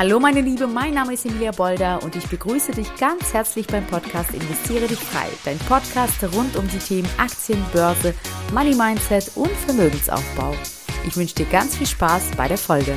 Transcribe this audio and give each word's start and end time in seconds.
Hallo 0.00 0.18
meine 0.18 0.40
Liebe, 0.40 0.66
mein 0.66 0.94
Name 0.94 1.12
ist 1.12 1.26
Emilia 1.26 1.50
Bolder 1.50 2.02
und 2.02 2.16
ich 2.16 2.26
begrüße 2.26 2.72
dich 2.72 2.88
ganz 2.96 3.34
herzlich 3.34 3.66
beim 3.66 3.86
Podcast 3.86 4.32
Investiere 4.32 4.86
dich 4.86 4.98
frei. 4.98 5.26
Dein 5.44 5.58
Podcast 5.58 6.24
rund 6.34 6.56
um 6.56 6.66
die 6.68 6.78
Themen 6.78 7.06
Aktien, 7.18 7.62
Börse, 7.70 8.14
Money 8.50 8.74
Mindset 8.74 9.30
und 9.34 9.50
Vermögensaufbau. 9.50 10.54
Ich 11.06 11.18
wünsche 11.18 11.34
dir 11.34 11.44
ganz 11.44 11.76
viel 11.76 11.86
Spaß 11.86 12.30
bei 12.34 12.48
der 12.48 12.56
Folge. 12.56 12.94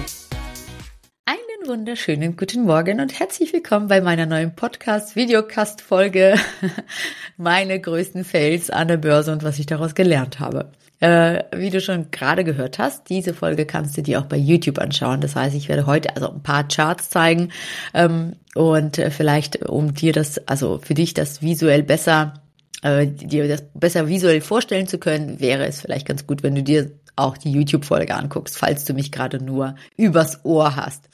Einen 1.26 1.68
wunderschönen 1.68 2.38
guten 2.38 2.64
Morgen 2.64 3.02
und 3.02 3.20
herzlich 3.20 3.52
willkommen 3.52 3.90
bei 3.90 4.00
meiner 4.00 4.26
neuen 4.26 4.56
Podcast-Videocast-Folge. 4.56 6.36
Meine 7.36 7.82
größten 7.82 8.24
Fails 8.24 8.70
an 8.70 8.88
der 8.88 8.96
Börse 8.96 9.34
und 9.34 9.44
was 9.44 9.60
ich 9.60 9.66
daraus 9.66 9.94
gelernt 9.94 10.40
habe. 10.40 10.72
Äh, 11.04 11.44
wie 11.54 11.70
du 11.70 11.82
schon 11.82 12.12
gerade 12.12 12.46
gehört 12.46 12.80
hast, 12.80 13.10
diese 13.10 13.34
Folge 13.34 13.66
kannst 13.66 13.98
du 13.98 14.02
dir 14.02 14.22
auch 14.22 14.26
bei 14.26 14.38
YouTube 14.38 14.80
anschauen. 14.80 15.20
Das 15.20 15.36
heißt, 15.36 15.54
ich 15.54 15.68
werde 15.68 15.86
heute 15.86 16.16
also 16.16 16.32
ein 16.32 16.42
paar 16.42 16.66
Charts 16.66 17.10
zeigen 17.10 17.50
ähm, 17.94 18.38
und 18.56 18.98
äh, 19.00 19.11
vielleicht 19.11 19.66
um 19.68 19.94
dir 19.94 20.14
das, 20.14 20.47
also 20.47 20.80
für 20.82 20.94
dich 20.94 21.14
das 21.14 21.42
visuell 21.42 21.84
besser, 21.84 22.36
äh, 22.84 23.06
dir 23.06 23.50
das 23.50 23.66
besser 23.74 24.08
visuell 24.08 24.39
vorstellen 24.39 24.88
zu 24.88 24.97
können, 24.97 25.42
wäre 25.42 25.66
es 25.66 25.82
vielleicht 25.82 26.08
ganz 26.08 26.25
gut, 26.25 26.42
wenn 26.42 26.56
du 26.56 26.64
dir 26.64 26.92
auch 27.18 27.38
die 27.38 27.52
YouTube-Folge 27.52 28.16
anguckst, 28.16 28.58
falls 28.58 28.86
du 28.86 28.94
mich 28.94 29.11
gerade 29.11 29.44
nur 29.44 29.75
übers 29.97 30.46
Ohr 30.46 30.78
hast. 30.78 31.10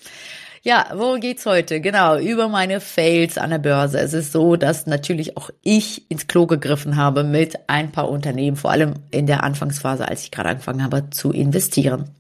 Ja, 0.70 0.86
worum 0.94 1.20
geht's 1.20 1.48
heute? 1.48 1.82
Genau, 1.82 2.20
über 2.20 2.48
meine 2.48 2.80
Fails 2.80 3.40
an 3.40 3.50
der 3.50 3.58
Börse. 3.58 3.98
Es 3.98 4.14
ist 4.14 4.32
so, 4.32 4.56
dass 4.56 4.86
natürlich 4.86 5.36
auch 5.36 5.50
ich 5.64 6.12
ins 6.12 6.28
Klo 6.28 6.46
gegriffen 6.46 6.96
habe 6.96 7.24
mit 7.24 7.58
ein 7.66 7.92
paar 7.92 8.08
Unternehmen, 8.08 8.56
vor 8.56 8.70
allem 8.70 8.94
in 9.10 9.26
der 9.26 9.42
Anfangsphase, 9.44 10.08
als 10.08 10.26
ich 10.26 10.30
gerade 10.30 10.50
angefangen 10.50 10.84
habe 10.84 11.10
zu 11.10 11.32
investieren. 11.32 12.19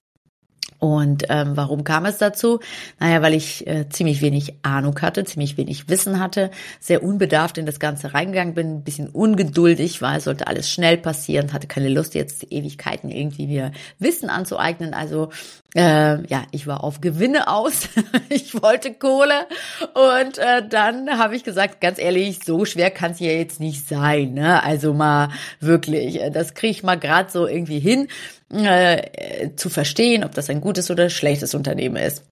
Und 0.79 1.25
ähm, 1.27 1.51
warum 1.55 1.83
kam 1.83 2.05
es 2.05 2.17
dazu? 2.17 2.59
Naja, 2.99 3.21
weil 3.21 3.33
ich 3.33 3.67
äh, 3.67 3.89
ziemlich 3.89 4.21
wenig 4.21 4.55
Ahnung 4.61 4.99
hatte, 5.01 5.25
ziemlich 5.25 5.57
wenig 5.57 5.89
Wissen 5.89 6.19
hatte, 6.19 6.51
sehr 6.79 7.03
unbedarft 7.03 7.57
in 7.57 7.65
das 7.65 7.81
Ganze 7.81 8.13
reingegangen 8.13 8.53
bin, 8.53 8.77
ein 8.77 8.83
bisschen 8.83 9.09
ungeduldig 9.09 10.01
war, 10.01 10.15
es 10.15 10.23
sollte 10.23 10.47
alles 10.47 10.69
schnell 10.69 10.97
passieren, 10.97 11.51
hatte 11.51 11.67
keine 11.67 11.89
Lust 11.89 12.15
jetzt 12.15 12.49
Ewigkeiten 12.49 13.09
irgendwie 13.09 13.47
mir 13.47 13.71
Wissen 13.99 14.29
anzueignen. 14.29 14.93
Also 14.93 15.29
äh, 15.75 16.25
ja, 16.27 16.43
ich 16.51 16.65
war 16.65 16.83
auf 16.83 17.01
Gewinne 17.01 17.49
aus, 17.49 17.89
ich 18.29 18.59
wollte 18.61 18.93
Kohle 18.93 19.47
und 19.93 20.37
äh, 20.37 20.67
dann 20.67 21.19
habe 21.19 21.35
ich 21.35 21.43
gesagt, 21.43 21.81
ganz 21.81 21.99
ehrlich, 21.99 22.39
so 22.43 22.63
schwer 22.63 22.89
kann 22.89 23.11
es 23.11 23.19
ja 23.19 23.31
jetzt 23.31 23.59
nicht 23.59 23.87
sein. 23.87 24.33
Ne? 24.33 24.63
Also 24.63 24.93
mal 24.93 25.29
wirklich, 25.59 26.21
äh, 26.21 26.31
das 26.31 26.53
kriege 26.53 26.71
ich 26.71 26.83
mal 26.83 26.97
gerade 26.97 27.29
so 27.29 27.45
irgendwie 27.45 27.79
hin 27.79 28.07
äh, 28.51 29.55
zu 29.55 29.69
verstehen, 29.69 30.23
ob 30.23 30.33
das 30.33 30.49
ein 30.49 30.61
gutes 30.61 30.89
oder 30.89 31.09
schlechtes 31.09 31.53
Unternehmen 31.53 31.97
ist. 31.97 32.23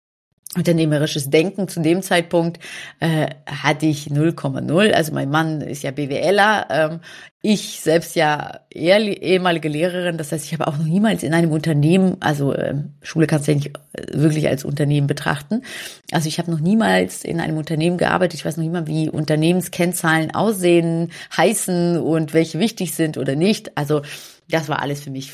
Unternehmerisches 0.56 1.30
Denken 1.30 1.68
zu 1.68 1.82
dem 1.82 2.02
Zeitpunkt 2.02 2.60
äh, 3.00 3.28
hatte 3.46 3.86
ich 3.86 4.08
0,0. 4.08 4.92
Also 4.92 5.14
mein 5.14 5.30
Mann 5.30 5.62
ist 5.62 5.84
ja 5.84 5.92
BWLer, 5.92 6.68
ähm, 6.70 7.00
ich 7.42 7.82
selbst 7.82 8.16
ja 8.16 8.62
eher 8.70 9.00
ehemalige 9.00 9.70
Lehrerin. 9.70 10.18
Das 10.18 10.32
heißt, 10.32 10.46
ich 10.46 10.54
habe 10.54 10.68
auch 10.68 10.78
noch 10.78 10.86
niemals 10.86 11.22
in 11.22 11.34
einem 11.34 11.52
Unternehmen, 11.52 12.18
also 12.22 12.54
äh, 12.54 12.76
Schule 13.02 13.28
kannst 13.28 13.48
du 13.48 13.52
ja 13.52 13.58
nicht 13.58 13.78
äh, 13.94 14.20
wirklich 14.20 14.48
als 14.48 14.64
Unternehmen 14.64 15.06
betrachten. 15.06 15.64
Also 16.12 16.28
ich 16.30 16.40
habe 16.40 16.50
noch 16.50 16.62
niemals 16.62 17.24
in 17.24 17.40
einem 17.40 17.58
Unternehmen 17.58 17.98
gearbeitet. 17.98 18.40
Ich 18.40 18.46
weiß 18.46 18.58
noch 18.58 18.64
nicht 18.64 18.88
wie 18.88 19.10
Unternehmenskennzahlen 19.10 20.34
aussehen, 20.34 21.12
heißen 21.36 21.98
und 21.98 22.34
welche 22.34 22.58
wichtig 22.58 22.96
sind 22.96 23.18
oder 23.18 23.36
nicht. 23.36 23.78
Also 23.78 24.02
das 24.50 24.70
war 24.70 24.82
alles 24.82 25.02
für 25.02 25.12
mich 25.12 25.32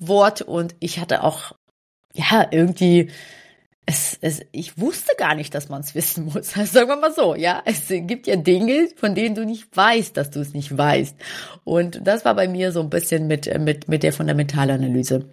Fremdwort 0.00 0.42
und 0.42 0.74
ich 0.80 0.98
hatte 0.98 1.22
auch, 1.22 1.52
ja, 2.14 2.46
irgendwie, 2.50 3.10
es, 3.86 4.18
es, 4.20 4.40
ich 4.52 4.78
wusste 4.78 5.12
gar 5.16 5.34
nicht, 5.34 5.54
dass 5.54 5.68
man 5.68 5.80
es 5.82 5.94
wissen 5.94 6.26
muss. 6.26 6.56
Also 6.56 6.72
sagen 6.72 6.88
wir 6.88 6.96
mal 6.96 7.12
so, 7.12 7.34
ja. 7.34 7.62
Es 7.64 7.88
gibt 7.88 8.26
ja 8.26 8.36
Dinge, 8.36 8.88
von 8.96 9.14
denen 9.14 9.34
du 9.34 9.44
nicht 9.44 9.74
weißt, 9.76 10.16
dass 10.16 10.30
du 10.30 10.40
es 10.40 10.54
nicht 10.54 10.76
weißt. 10.76 11.16
Und 11.64 12.00
das 12.04 12.24
war 12.24 12.34
bei 12.34 12.48
mir 12.48 12.72
so 12.72 12.80
ein 12.80 12.90
bisschen 12.90 13.26
mit, 13.26 13.46
mit, 13.60 13.88
mit 13.88 14.02
der 14.02 14.12
Fundamentalanalyse. 14.12 15.28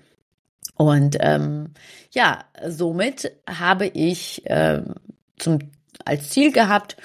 Und 0.76 1.18
ähm, 1.22 1.74
ja, 2.12 2.46
somit 2.68 3.32
habe 3.48 3.88
ich 3.88 4.44
ähm, 4.46 4.96
zum, 5.38 5.60
als 6.06 6.30
Ziel 6.30 6.52
gehabt, 6.52 6.98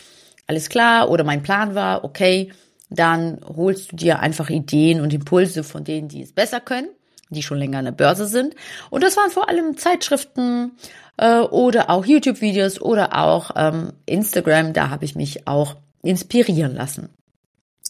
alles 0.47 0.69
klar, 0.69 1.09
oder 1.09 1.25
mein 1.25 1.43
Plan 1.43 1.75
war, 1.75 2.05
okay, 2.05 2.53
dann 2.91 3.41
holst 3.43 3.93
du 3.93 3.97
dir 3.97 4.21
einfach 4.21 4.51
Ideen 4.51 5.01
und 5.01 5.15
Impulse 5.15 5.65
von 5.65 5.85
denen, 5.85 6.09
die 6.09 6.21
es 6.21 6.33
besser 6.33 6.61
können, 6.61 6.89
die 7.33 7.43
schon 7.43 7.59
länger 7.59 7.79
an 7.79 7.85
der 7.87 7.93
Börse 7.93 8.27
sind. 8.27 8.55
Und 8.91 9.03
das 9.03 9.17
waren 9.17 9.31
vor 9.31 9.49
allem 9.49 9.77
Zeitschriften 9.77 10.73
äh, 11.17 11.41
oder 11.41 11.91
auch 11.91 12.05
YouTube-Videos 12.05 12.81
oder 12.81 13.19
auch 13.19 13.51
ähm, 13.57 13.93
Instagram. 14.07 14.73
Da 14.73 14.91
habe 14.91 15.05
ich 15.05 15.15
mich 15.15 15.47
auch 15.47 15.77
inspirieren 16.03 16.75
lassen. 16.75 17.09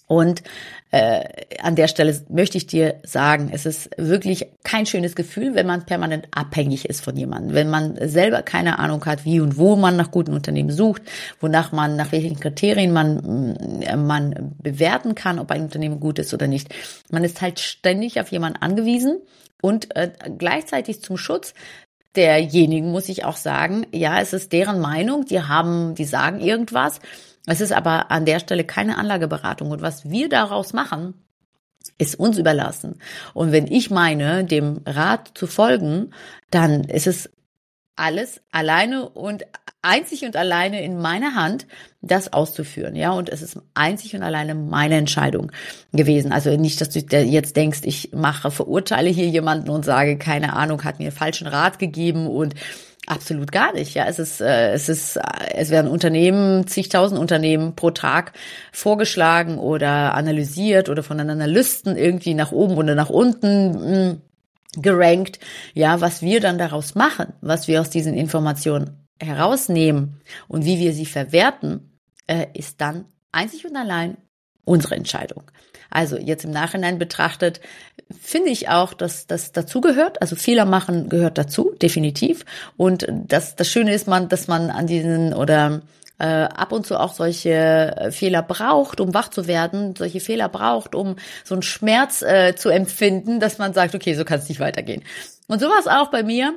Und 0.07 0.43
äh, 0.91 1.23
an 1.63 1.75
der 1.75 1.89
Stelle 1.89 2.21
möchte 2.29 2.59
ich 2.59 2.67
dir 2.67 2.97
sagen, 3.03 3.51
es 3.51 3.65
ist 3.65 3.89
wirklich 3.97 4.49
kein 4.63 4.85
schönes 4.85 5.17
Gefühl, 5.17 5.55
wenn 5.55 5.67
man 5.67 5.87
permanent 5.87 6.29
abhängig 6.33 6.85
ist 6.85 7.03
von 7.03 7.17
jemandem, 7.17 7.55
wenn 7.55 7.71
man 7.71 7.97
selber 8.09 8.43
keine 8.43 8.79
Ahnung 8.79 9.05
hat, 9.07 9.25
wie 9.25 9.41
und 9.41 9.57
wo 9.57 9.75
man 9.75 9.97
nach 9.97 10.11
guten 10.11 10.35
Unternehmen 10.35 10.71
sucht, 10.71 11.03
wonach 11.41 11.73
man, 11.73 11.97
nach 11.97 12.13
welchen 12.13 12.39
Kriterien 12.39 12.93
man, 12.93 13.57
äh, 13.81 13.97
man 13.97 14.55
bewerten 14.63 15.15
kann, 15.15 15.39
ob 15.39 15.51
ein 15.51 15.63
Unternehmen 15.63 15.99
gut 15.99 16.19
ist 16.19 16.35
oder 16.35 16.47
nicht. 16.47 16.69
Man 17.11 17.25
ist 17.25 17.41
halt 17.41 17.59
ständig 17.59 18.21
auf 18.21 18.31
jemanden 18.31 18.61
angewiesen 18.61 19.19
und 19.63 19.97
äh, 19.97 20.11
gleichzeitig 20.37 21.01
zum 21.01 21.17
Schutz 21.17 21.55
derjenigen 22.17 22.91
muss 22.91 23.09
ich 23.09 23.25
auch 23.25 23.37
sagen, 23.37 23.87
ja, 23.93 24.21
es 24.21 24.35
ist 24.35 24.53
deren 24.53 24.81
Meinung, 24.81 25.25
die 25.25 25.41
haben, 25.41 25.95
die 25.95 26.05
sagen 26.05 26.41
irgendwas 26.41 27.01
es 27.47 27.61
ist 27.61 27.73
aber 27.73 28.11
an 28.11 28.25
der 28.25 28.41
Stelle 28.41 28.65
keine 28.65 28.99
Anlageberatung. 28.99 29.71
Und 29.71 29.83
was 29.83 30.09
wir 30.09 30.29
daraus 30.29 30.73
machen, 30.73 31.15
ist 31.99 32.15
uns 32.19 32.39
überlassen. 32.39 32.99
Und 33.35 33.53
wenn 33.53 33.67
ich 33.67 33.91
meine, 33.91 34.45
dem 34.45 34.81
Rat 34.87 35.33
zu 35.35 35.47
folgen, 35.47 36.11
dann 36.51 36.85
ist 36.85 37.07
es 37.07 37.31
alles 37.97 38.41
alleine 38.53 39.09
und 39.09 39.45
einzig 39.83 40.25
und 40.25 40.37
alleine 40.37 40.83
in 40.83 40.99
meiner 40.99 41.35
Hand, 41.35 41.67
das 42.01 42.33
auszuführen, 42.33 42.97
ja. 42.97 43.11
Und 43.11 43.29
es 43.29 43.43
ist 43.43 43.59
einzig 43.75 44.15
und 44.15 44.23
alleine 44.23 44.55
meine 44.55 44.97
Entscheidung 44.97 45.51
gewesen. 45.93 46.33
Also 46.33 46.57
nicht, 46.57 46.81
dass 46.81 46.91
du 46.91 47.01
jetzt 47.01 47.57
denkst, 47.57 47.81
ich 47.85 48.13
mache, 48.13 48.51
verurteile 48.51 49.11
hier 49.11 49.29
jemanden 49.29 49.71
und 49.71 49.85
sage, 49.85 50.17
keine 50.19 50.55
Ahnung, 50.55 50.85
hat 50.85 51.01
mir 51.01 51.13
falschen 51.13 51.49
Rat 51.49 51.79
gegeben 51.79 52.29
und 52.29 52.55
Absolut 53.07 53.51
gar 53.51 53.73
nicht. 53.73 53.95
Ja, 53.95 54.07
es 54.07 54.19
ist, 54.21 54.41
äh, 54.41 54.73
es 54.73 54.89
ist, 54.89 55.19
es 55.53 55.71
werden 55.71 55.91
Unternehmen, 55.91 56.67
zigtausend 56.69 57.19
Unternehmen 57.21 57.75
pro 57.75 57.91
Tag 57.91 58.33
vorgeschlagen 58.73 59.59
oder 59.59 60.15
analysiert 60.15 60.89
oder 60.89 61.03
von 61.03 61.19
Analysten 61.19 61.97
irgendwie 61.97 62.35
nach 62.35 62.53
oben 62.53 62.77
oder 62.77 62.95
nach 62.95 63.11
unten 63.11 63.73
mh, 63.73 64.11
hm, 64.11 64.21
gerankt. 64.77 65.41
Ja, 65.75 66.01
was 66.01 66.23
wir 66.23 66.41
dann 66.41 66.59
daraus 66.59 66.95
machen, 66.95 67.33
was 67.41 67.67
wir 67.67 67.81
aus 67.81 67.91
diesen 67.91 68.15
Informationen 68.15 69.09
herausnehmen 69.21 70.21
und 70.47 70.65
wie 70.65 70.79
wir 70.79 70.93
sie 70.93 71.07
verwerten, 71.07 71.99
äh, 72.29 72.47
ist 72.55 72.81
dann 72.81 73.07
einzig 73.33 73.67
und 73.67 73.77
allein 73.77 74.17
unsere 74.65 74.95
Entscheidung. 74.95 75.51
Also 75.93 76.17
jetzt 76.17 76.45
im 76.45 76.51
Nachhinein 76.51 76.99
betrachtet, 76.99 77.61
finde 78.21 78.51
ich 78.51 78.69
auch, 78.69 78.95
dass 78.95 79.27
das 79.27 79.53
dazugehört. 79.53 80.21
Also 80.23 80.37
Fehler 80.37 80.65
machen 80.65 81.09
gehört 81.09 81.39
dazu, 81.39 81.75
definitiv. 81.81 82.45
Und 82.77 83.07
das, 83.11 83.57
das 83.57 83.69
Schöne 83.69 83.93
ist 83.93 84.09
man, 84.09 84.29
dass 84.29 84.49
man 84.49 84.71
an 84.71 84.87
diesen 84.87 85.35
oder 85.35 85.83
äh, 86.19 86.25
ab 86.25 86.73
und 86.73 86.87
zu 86.87 86.99
auch 86.99 87.13
solche 87.13 88.09
Fehler 88.11 88.43
braucht, 88.43 89.01
um 89.01 89.13
wach 89.13 89.29
zu 89.29 89.47
werden, 89.47 89.95
solche 89.97 90.21
Fehler 90.21 90.49
braucht, 90.49 90.95
um 90.95 91.17
so 91.45 91.55
einen 91.55 91.63
Schmerz 91.63 92.23
äh, 92.23 92.55
zu 92.55 92.71
empfinden, 92.71 93.41
dass 93.41 93.59
man 93.59 93.75
sagt, 93.75 93.95
okay, 93.95 94.15
so 94.15 94.25
kann 94.25 94.39
es 94.39 94.49
nicht 94.49 94.61
weitergehen. 94.61 95.03
Und 95.49 95.61
so 95.61 95.69
war 95.69 95.79
es 95.79 95.89
auch 95.89 96.11
bei 96.11 96.23
mir 96.23 96.55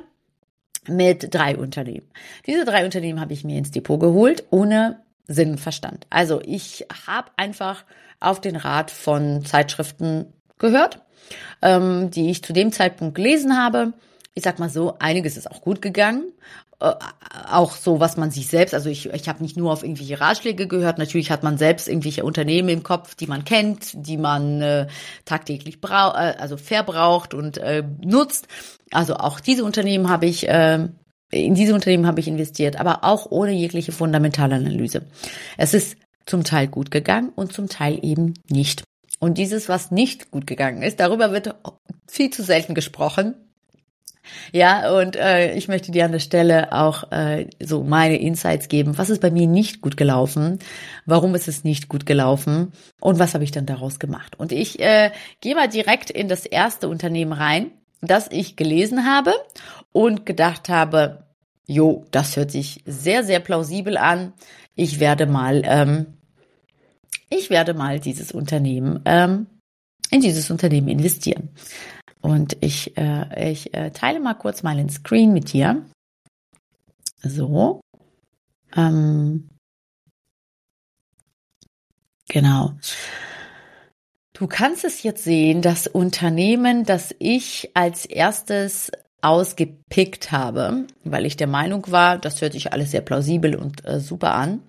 mit 0.88 1.34
drei 1.34 1.56
Unternehmen. 1.56 2.08
Diese 2.46 2.64
drei 2.64 2.84
Unternehmen 2.84 3.20
habe 3.20 3.32
ich 3.32 3.44
mir 3.44 3.58
ins 3.58 3.70
Depot 3.72 4.00
geholt, 4.00 4.44
ohne 4.50 5.00
Sinn 5.28 5.58
Verstand. 5.58 6.06
Also 6.10 6.40
ich 6.44 6.86
habe 7.06 7.30
einfach 7.36 7.84
auf 8.20 8.40
den 8.40 8.56
Rat 8.56 8.90
von 8.90 9.44
Zeitschriften 9.44 10.32
gehört, 10.58 11.00
ähm, 11.62 12.10
die 12.10 12.30
ich 12.30 12.42
zu 12.42 12.52
dem 12.52 12.72
Zeitpunkt 12.72 13.14
gelesen 13.14 13.58
habe. 13.58 13.92
Ich 14.34 14.44
sag 14.44 14.58
mal 14.58 14.70
so, 14.70 14.96
einiges 14.98 15.36
ist 15.36 15.50
auch 15.50 15.60
gut 15.60 15.82
gegangen. 15.82 16.24
Äh, 16.78 16.92
auch 17.50 17.72
so, 17.72 18.00
was 18.00 18.16
man 18.16 18.30
sich 18.30 18.48
selbst, 18.48 18.74
also 18.74 18.90
ich, 18.90 19.06
ich 19.06 19.28
habe 19.28 19.42
nicht 19.42 19.56
nur 19.56 19.72
auf 19.72 19.82
irgendwelche 19.82 20.20
Ratschläge 20.20 20.66
gehört, 20.66 20.98
natürlich 20.98 21.30
hat 21.30 21.42
man 21.42 21.56
selbst 21.56 21.88
irgendwelche 21.88 22.24
Unternehmen 22.24 22.68
im 22.68 22.82
Kopf, 22.82 23.14
die 23.14 23.26
man 23.26 23.44
kennt, 23.44 24.06
die 24.06 24.18
man 24.18 24.60
äh, 24.60 24.86
tagtäglich 25.24 25.80
braucht, 25.80 26.16
äh, 26.16 26.34
also 26.38 26.58
verbraucht 26.58 27.32
und 27.32 27.56
äh, 27.58 27.82
nutzt. 28.04 28.48
Also 28.92 29.16
auch 29.16 29.40
diese 29.40 29.64
Unternehmen 29.64 30.10
habe 30.10 30.26
ich 30.26 30.48
äh, 30.48 30.88
in 31.30 31.54
diese 31.54 31.74
Unternehmen 31.74 32.06
habe 32.06 32.20
ich 32.20 32.28
investiert, 32.28 32.78
aber 32.78 33.04
auch 33.04 33.30
ohne 33.30 33.52
jegliche 33.52 33.92
Fundamentalanalyse. 33.92 35.02
Es 35.56 35.74
ist 35.74 35.96
zum 36.24 36.44
Teil 36.44 36.68
gut 36.68 36.90
gegangen 36.90 37.30
und 37.34 37.52
zum 37.52 37.68
Teil 37.68 37.98
eben 38.02 38.34
nicht. 38.48 38.84
Und 39.18 39.38
dieses, 39.38 39.68
was 39.68 39.90
nicht 39.90 40.30
gut 40.30 40.46
gegangen 40.46 40.82
ist, 40.82 41.00
darüber 41.00 41.32
wird 41.32 41.54
viel 42.06 42.30
zu 42.30 42.42
selten 42.42 42.74
gesprochen. 42.74 43.34
Ja, 44.52 44.92
und 44.98 45.14
äh, 45.16 45.54
ich 45.54 45.68
möchte 45.68 45.92
dir 45.92 46.04
an 46.04 46.12
der 46.12 46.18
Stelle 46.18 46.72
auch 46.72 47.10
äh, 47.12 47.46
so 47.62 47.84
meine 47.84 48.16
Insights 48.16 48.68
geben. 48.68 48.98
Was 48.98 49.08
ist 49.08 49.20
bei 49.20 49.30
mir 49.30 49.46
nicht 49.46 49.80
gut 49.80 49.96
gelaufen? 49.96 50.58
Warum 51.04 51.34
ist 51.34 51.46
es 51.46 51.62
nicht 51.62 51.88
gut 51.88 52.06
gelaufen? 52.06 52.72
Und 53.00 53.20
was 53.20 53.34
habe 53.34 53.44
ich 53.44 53.52
dann 53.52 53.66
daraus 53.66 54.00
gemacht? 54.00 54.38
Und 54.38 54.50
ich 54.50 54.80
äh, 54.80 55.12
gehe 55.40 55.54
mal 55.54 55.68
direkt 55.68 56.10
in 56.10 56.28
das 56.28 56.44
erste 56.44 56.88
Unternehmen 56.88 57.32
rein, 57.32 57.70
das 58.00 58.28
ich 58.30 58.56
gelesen 58.56 59.06
habe 59.06 59.32
und 59.92 60.26
gedacht 60.26 60.68
habe, 60.68 61.26
jo, 61.66 62.04
das 62.10 62.36
hört 62.36 62.50
sich 62.50 62.82
sehr, 62.86 63.24
sehr 63.24 63.40
plausibel 63.40 63.96
an. 63.96 64.32
Ich 64.74 65.00
werde 65.00 65.26
mal, 65.26 65.62
ähm, 65.64 66.06
ich 67.30 67.50
werde 67.50 67.74
mal 67.74 67.98
dieses 68.00 68.32
Unternehmen, 68.32 69.00
ähm, 69.04 69.46
in 70.10 70.20
dieses 70.20 70.50
Unternehmen 70.50 70.88
investieren. 70.88 71.50
Und 72.20 72.56
ich, 72.60 72.96
äh, 72.96 73.52
ich 73.52 73.74
äh, 73.74 73.90
teile 73.90 74.20
mal 74.20 74.34
kurz 74.34 74.62
meinen 74.62 74.88
Screen 74.88 75.32
mit 75.32 75.52
dir. 75.52 75.84
So. 77.22 77.80
Ähm, 78.76 79.48
genau. 82.28 82.74
Du 84.38 84.46
kannst 84.46 84.84
es 84.84 85.02
jetzt 85.02 85.24
sehen, 85.24 85.62
das 85.62 85.86
Unternehmen, 85.86 86.84
das 86.84 87.14
ich 87.18 87.70
als 87.72 88.04
erstes 88.04 88.92
ausgepickt 89.22 90.30
habe, 90.30 90.84
weil 91.04 91.24
ich 91.24 91.38
der 91.38 91.46
Meinung 91.46 91.90
war, 91.90 92.18
das 92.18 92.42
hört 92.42 92.52
sich 92.52 92.70
alles 92.70 92.90
sehr 92.90 93.00
plausibel 93.00 93.56
und 93.56 93.86
äh, 93.86 93.98
super 93.98 94.34
an, 94.34 94.60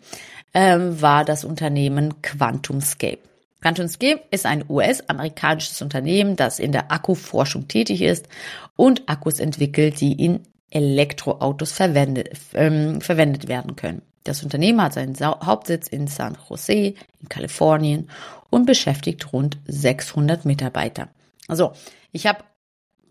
ähm, 0.53 1.01
war 1.01 1.25
das 1.25 1.43
Unternehmen 1.43 2.21
QuantumScape. 2.21 3.19
QuantumScape 3.59 4.21
ist 4.31 4.45
ein 4.45 4.63
US-amerikanisches 4.69 5.81
Unternehmen, 5.81 6.37
das 6.37 6.59
in 6.59 6.71
der 6.71 6.89
Akkuforschung 6.89 7.67
tätig 7.67 8.01
ist 8.01 8.29
und 8.77 9.09
Akkus 9.09 9.41
entwickelt, 9.41 9.99
die 9.99 10.13
in 10.13 10.43
Elektroautos 10.69 11.73
verwendet, 11.73 12.29
ähm, 12.53 13.01
verwendet 13.01 13.49
werden 13.49 13.75
können. 13.75 14.01
Das 14.27 14.43
Unternehmen 14.43 14.81
hat 14.81 14.93
seinen 14.93 15.17
Hauptsitz 15.19 15.87
in 15.87 16.07
San 16.07 16.37
Jose 16.49 16.73
in 16.73 17.29
Kalifornien 17.29 18.09
und 18.49 18.65
beschäftigt 18.65 19.31
rund 19.33 19.57
600 19.67 20.45
Mitarbeiter. 20.45 21.09
Also, 21.47 21.73
ich 22.11 22.27
habe 22.27 22.39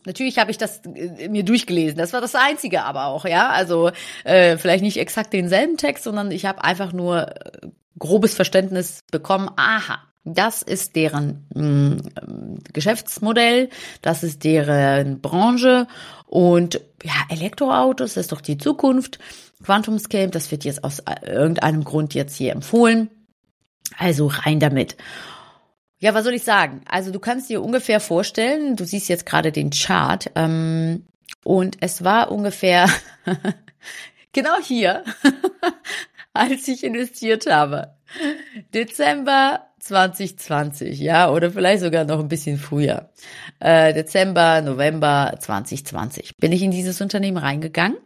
Natürlich 0.06 0.38
habe 0.38 0.52
ich 0.52 0.56
das 0.58 0.82
äh, 0.84 1.28
mir 1.28 1.42
durchgelesen. 1.42 1.98
Das 1.98 2.12
war 2.12 2.20
das 2.20 2.36
Einzige 2.36 2.84
aber 2.84 3.06
auch, 3.06 3.24
ja. 3.24 3.50
Also 3.50 3.90
äh, 4.22 4.56
vielleicht 4.56 4.84
nicht 4.84 4.98
exakt 4.98 5.32
denselben 5.32 5.78
Text, 5.78 6.04
sondern 6.04 6.30
ich 6.30 6.46
habe 6.46 6.62
einfach 6.62 6.92
nur 6.92 7.26
äh, 7.26 7.66
grobes 7.98 8.34
Verständnis 8.34 9.02
bekommen. 9.10 9.50
Aha, 9.56 9.98
das 10.24 10.62
ist 10.62 10.94
deren 10.94 11.46
mh, 11.54 11.62
mm, 11.62 12.58
Geschäftsmodell, 12.72 13.68
das 14.00 14.22
ist 14.22 14.44
deren 14.44 15.20
Branche 15.20 15.88
und 16.26 16.80
ja, 17.02 17.14
Elektroautos 17.28 18.16
ist 18.16 18.32
doch 18.32 18.40
die 18.40 18.58
Zukunft. 18.58 19.18
QuantumScape, 19.64 20.30
das 20.30 20.50
wird 20.50 20.64
jetzt 20.64 20.84
aus 20.84 21.02
irgendeinem 21.22 21.84
Grund 21.84 22.14
jetzt 22.14 22.36
hier 22.36 22.52
empfohlen. 22.52 23.10
Also 23.96 24.26
rein 24.26 24.60
damit. 24.60 24.96
Ja, 25.98 26.12
was 26.12 26.24
soll 26.24 26.34
ich 26.34 26.44
sagen? 26.44 26.82
Also 26.88 27.10
du 27.10 27.18
kannst 27.18 27.48
dir 27.48 27.62
ungefähr 27.62 28.00
vorstellen, 28.00 28.76
du 28.76 28.84
siehst 28.84 29.08
jetzt 29.08 29.24
gerade 29.24 29.50
den 29.52 29.70
Chart 29.70 30.30
ähm, 30.34 31.06
und 31.42 31.78
es 31.80 32.04
war 32.04 32.30
ungefähr 32.30 32.88
genau 34.32 34.60
hier, 34.62 35.04
als 36.34 36.68
ich 36.68 36.84
investiert 36.84 37.46
habe. 37.50 37.94
Dezember 38.74 39.68
2020, 39.80 40.98
ja, 40.98 41.30
oder 41.30 41.50
vielleicht 41.50 41.82
sogar 41.82 42.04
noch 42.04 42.20
ein 42.20 42.28
bisschen 42.28 42.58
früher. 42.58 43.10
Äh, 43.58 43.94
Dezember, 43.94 44.60
November 44.60 45.34
2020 45.38 46.36
bin 46.36 46.52
ich 46.52 46.62
in 46.62 46.72
dieses 46.72 47.00
Unternehmen 47.00 47.38
reingegangen 47.38 47.96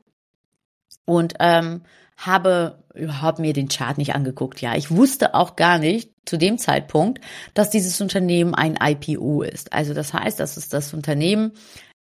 und 1.04 1.34
ähm, 1.40 1.82
habe 2.16 2.78
überhaupt 2.94 3.38
mir 3.38 3.52
den 3.52 3.68
Chart 3.68 3.96
nicht 3.96 4.14
angeguckt. 4.14 4.60
Ja, 4.60 4.74
ich 4.76 4.90
wusste 4.90 5.34
auch 5.34 5.56
gar 5.56 5.78
nicht 5.78 6.10
zu 6.26 6.36
dem 6.36 6.58
Zeitpunkt, 6.58 7.20
dass 7.54 7.70
dieses 7.70 8.00
Unternehmen 8.00 8.54
ein 8.54 8.78
IPO 8.80 9.42
ist. 9.42 9.72
Also 9.72 9.94
das 9.94 10.12
heißt, 10.12 10.38
dass 10.38 10.56
es 10.56 10.68
das 10.68 10.92
Unternehmen 10.92 11.52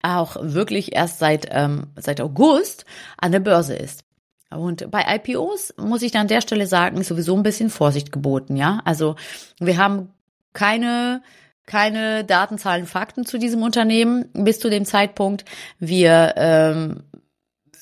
auch 0.01 0.37
wirklich 0.39 0.95
erst 0.95 1.19
seit 1.19 1.47
ähm, 1.51 1.87
seit 1.95 2.21
August 2.21 2.85
an 3.17 3.31
der 3.31 3.39
Börse 3.39 3.75
ist. 3.75 4.03
Und 4.49 4.89
bei 4.91 5.03
IPOs 5.15 5.73
muss 5.77 6.01
ich 6.01 6.15
an 6.15 6.27
der 6.27 6.41
Stelle 6.41 6.67
sagen, 6.67 6.97
ist 6.97 7.07
sowieso 7.07 7.35
ein 7.35 7.43
bisschen 7.43 7.69
Vorsicht 7.69 8.11
geboten, 8.11 8.55
ja. 8.55 8.81
Also 8.85 9.15
wir 9.59 9.77
haben 9.77 10.13
keine 10.53 11.21
keine 11.65 12.23
Daten, 12.23 12.57
Zahlen, 12.57 12.85
Fakten 12.85 13.25
zu 13.25 13.37
diesem 13.37 13.61
Unternehmen 13.61 14.29
bis 14.33 14.59
zu 14.59 14.69
dem 14.69 14.85
Zeitpunkt. 14.85 15.43
Wir 15.79 16.33
ähm, 16.37 17.03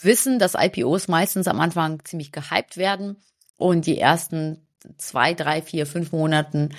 wissen, 0.01 0.39
dass 0.39 0.56
IPOs 0.56 1.07
meistens 1.07 1.47
am 1.47 1.59
Anfang 1.59 2.03
ziemlich 2.06 2.31
gehypt 2.31 2.77
werden 2.77 3.18
und 3.57 3.86
die 3.86 4.00
ersten 4.00 4.65
zwei, 4.97 5.33
drei, 5.33 5.62
vier, 5.62 5.86
fünf 5.86 6.12
Monaten 6.12 6.69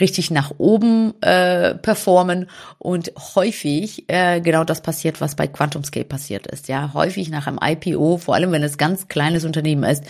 richtig 0.00 0.30
nach 0.30 0.52
oben 0.58 1.14
äh, 1.22 1.74
performen 1.74 2.48
und 2.78 3.12
häufig 3.34 4.04
äh, 4.08 4.40
genau 4.40 4.64
das 4.64 4.82
passiert, 4.82 5.20
was 5.20 5.34
bei 5.34 5.46
QuantumScape 5.46 6.04
passiert 6.04 6.46
ist. 6.46 6.68
Ja, 6.68 6.92
häufig 6.94 7.30
nach 7.30 7.46
einem 7.46 7.58
IPO, 7.62 8.18
vor 8.18 8.34
allem 8.34 8.52
wenn 8.52 8.62
es 8.62 8.78
ganz 8.78 9.08
kleines 9.08 9.44
Unternehmen 9.44 9.84
ist, 9.84 10.04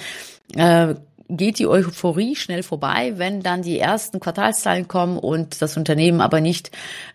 äh, 0.56 0.94
geht 1.28 1.58
die 1.58 1.66
Euphorie 1.66 2.36
schnell 2.36 2.62
vorbei, 2.62 3.14
wenn 3.16 3.40
dann 3.40 3.62
die 3.62 3.78
ersten 3.78 4.20
Quartalszahlen 4.20 4.88
kommen 4.88 5.18
und 5.18 5.62
das 5.62 5.76
Unternehmen 5.76 6.20
aber 6.20 6.40
nicht 6.40 6.70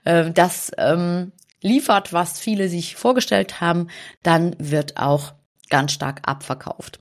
äh, 0.05 0.31
das 0.31 0.71
ähm, 0.77 1.31
liefert, 1.61 2.13
was 2.13 2.39
viele 2.39 2.69
sich 2.69 2.95
vorgestellt 2.95 3.61
haben, 3.61 3.87
dann 4.23 4.55
wird 4.57 4.97
auch 4.97 5.33
ganz 5.69 5.91
stark 5.91 6.21
abverkauft. 6.23 6.99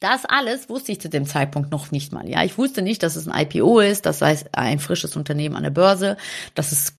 Das 0.00 0.24
alles 0.24 0.70
wusste 0.70 0.92
ich 0.92 1.00
zu 1.00 1.10
dem 1.10 1.26
Zeitpunkt 1.26 1.70
noch 1.70 1.90
nicht 1.90 2.12
mal. 2.12 2.26
Ja, 2.28 2.42
ich 2.42 2.56
wusste 2.56 2.80
nicht, 2.80 3.02
dass 3.02 3.16
es 3.16 3.28
ein 3.28 3.46
IPO 3.46 3.80
ist, 3.80 4.06
das 4.06 4.22
heißt 4.22 4.48
ein 4.52 4.78
frisches 4.78 5.14
Unternehmen 5.14 5.56
an 5.56 5.62
der 5.62 5.70
Börse, 5.70 6.16
dass 6.54 6.72
es 6.72 6.94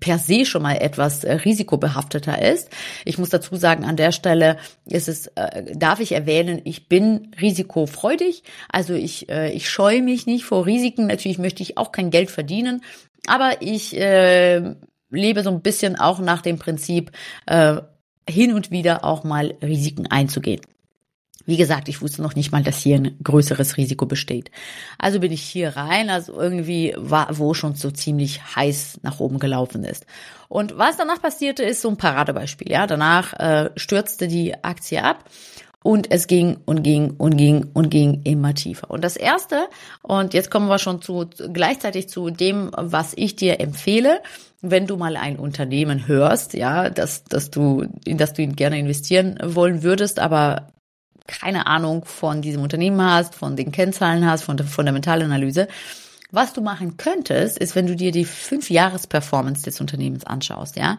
per 0.00 0.18
se 0.18 0.44
schon 0.44 0.62
mal 0.62 0.76
etwas 0.76 1.24
äh, 1.24 1.32
risikobehafteter 1.32 2.40
ist. 2.40 2.70
Ich 3.04 3.18
muss 3.18 3.30
dazu 3.30 3.56
sagen, 3.56 3.84
an 3.84 3.96
der 3.96 4.12
Stelle 4.12 4.56
ist 4.86 5.08
es, 5.08 5.28
äh, 5.34 5.76
darf 5.76 6.00
ich 6.00 6.12
erwähnen, 6.12 6.60
ich 6.64 6.88
bin 6.88 7.32
risikofreudig. 7.40 8.42
Also 8.68 8.94
ich, 8.94 9.28
äh, 9.28 9.52
ich 9.52 9.70
scheue 9.70 10.02
mich 10.02 10.26
nicht 10.26 10.44
vor 10.44 10.66
Risiken. 10.66 11.06
Natürlich 11.06 11.38
möchte 11.38 11.62
ich 11.62 11.78
auch 11.78 11.92
kein 11.92 12.10
Geld 12.10 12.30
verdienen, 12.30 12.82
aber 13.26 13.62
ich 13.62 13.96
äh, 13.96 14.74
lebe 15.10 15.42
so 15.42 15.50
ein 15.50 15.62
bisschen 15.62 15.98
auch 15.98 16.18
nach 16.20 16.42
dem 16.42 16.58
Prinzip, 16.58 17.12
äh, 17.46 17.76
hin 18.28 18.52
und 18.52 18.70
wieder 18.70 19.04
auch 19.04 19.24
mal 19.24 19.54
Risiken 19.62 20.06
einzugehen. 20.06 20.60
Wie 21.46 21.56
gesagt, 21.56 21.88
ich 21.88 22.02
wusste 22.02 22.20
noch 22.20 22.34
nicht 22.34 22.52
mal, 22.52 22.62
dass 22.62 22.76
hier 22.76 22.96
ein 22.96 23.16
größeres 23.24 23.78
Risiko 23.78 24.04
besteht. 24.04 24.50
Also 24.98 25.18
bin 25.18 25.32
ich 25.32 25.40
hier 25.40 25.76
rein, 25.76 26.10
also 26.10 26.38
irgendwie 26.38 26.94
war, 26.98 27.38
wo 27.38 27.54
schon 27.54 27.74
so 27.74 27.90
ziemlich 27.90 28.54
heiß 28.54 29.00
nach 29.02 29.18
oben 29.18 29.38
gelaufen 29.38 29.82
ist. 29.82 30.04
Und 30.48 30.76
was 30.76 30.98
danach 30.98 31.22
passierte, 31.22 31.62
ist 31.62 31.80
so 31.80 31.88
ein 31.88 31.96
Paradebeispiel. 31.96 32.70
Ja, 32.70 32.86
danach 32.86 33.32
äh, 33.32 33.70
stürzte 33.76 34.28
die 34.28 34.62
Aktie 34.62 35.02
ab 35.02 35.24
und 35.82 36.10
es 36.10 36.26
ging 36.26 36.58
und 36.66 36.82
ging 36.82 37.14
und 37.18 37.36
ging 37.36 37.70
und 37.72 37.90
ging 37.90 38.22
immer 38.24 38.54
tiefer. 38.54 38.90
Und 38.90 39.04
das 39.04 39.16
erste, 39.16 39.68
und 40.02 40.34
jetzt 40.34 40.50
kommen 40.50 40.68
wir 40.68 40.78
schon 40.78 41.00
zu 41.00 41.28
gleichzeitig 41.52 42.08
zu 42.08 42.30
dem, 42.30 42.70
was 42.76 43.12
ich 43.16 43.36
dir 43.36 43.60
empfehle, 43.60 44.20
wenn 44.60 44.86
du 44.86 44.96
mal 44.96 45.16
ein 45.16 45.36
Unternehmen 45.36 46.08
hörst, 46.08 46.54
ja, 46.54 46.90
dass, 46.90 47.24
dass 47.24 47.50
du, 47.50 47.86
in 48.04 48.18
das 48.18 48.32
du 48.32 48.46
gerne 48.48 48.78
investieren 48.78 49.38
wollen 49.42 49.82
würdest, 49.82 50.18
aber 50.18 50.72
keine 51.28 51.66
Ahnung 51.66 52.04
von 52.04 52.42
diesem 52.42 52.62
Unternehmen 52.62 53.00
hast, 53.00 53.34
von 53.34 53.54
den 53.54 53.70
Kennzahlen 53.70 54.26
hast, 54.26 54.42
von 54.42 54.56
der 54.56 54.66
Fundamentalanalyse. 54.66 55.68
Was 56.30 56.52
du 56.52 56.60
machen 56.60 56.98
könntest, 56.98 57.56
ist, 57.56 57.74
wenn 57.74 57.86
du 57.86 57.96
dir 57.96 58.12
die 58.12 58.26
Fünf-Jahres-Performance 58.26 59.62
des 59.62 59.80
Unternehmens 59.80 60.24
anschaust, 60.24 60.76
ja. 60.76 60.98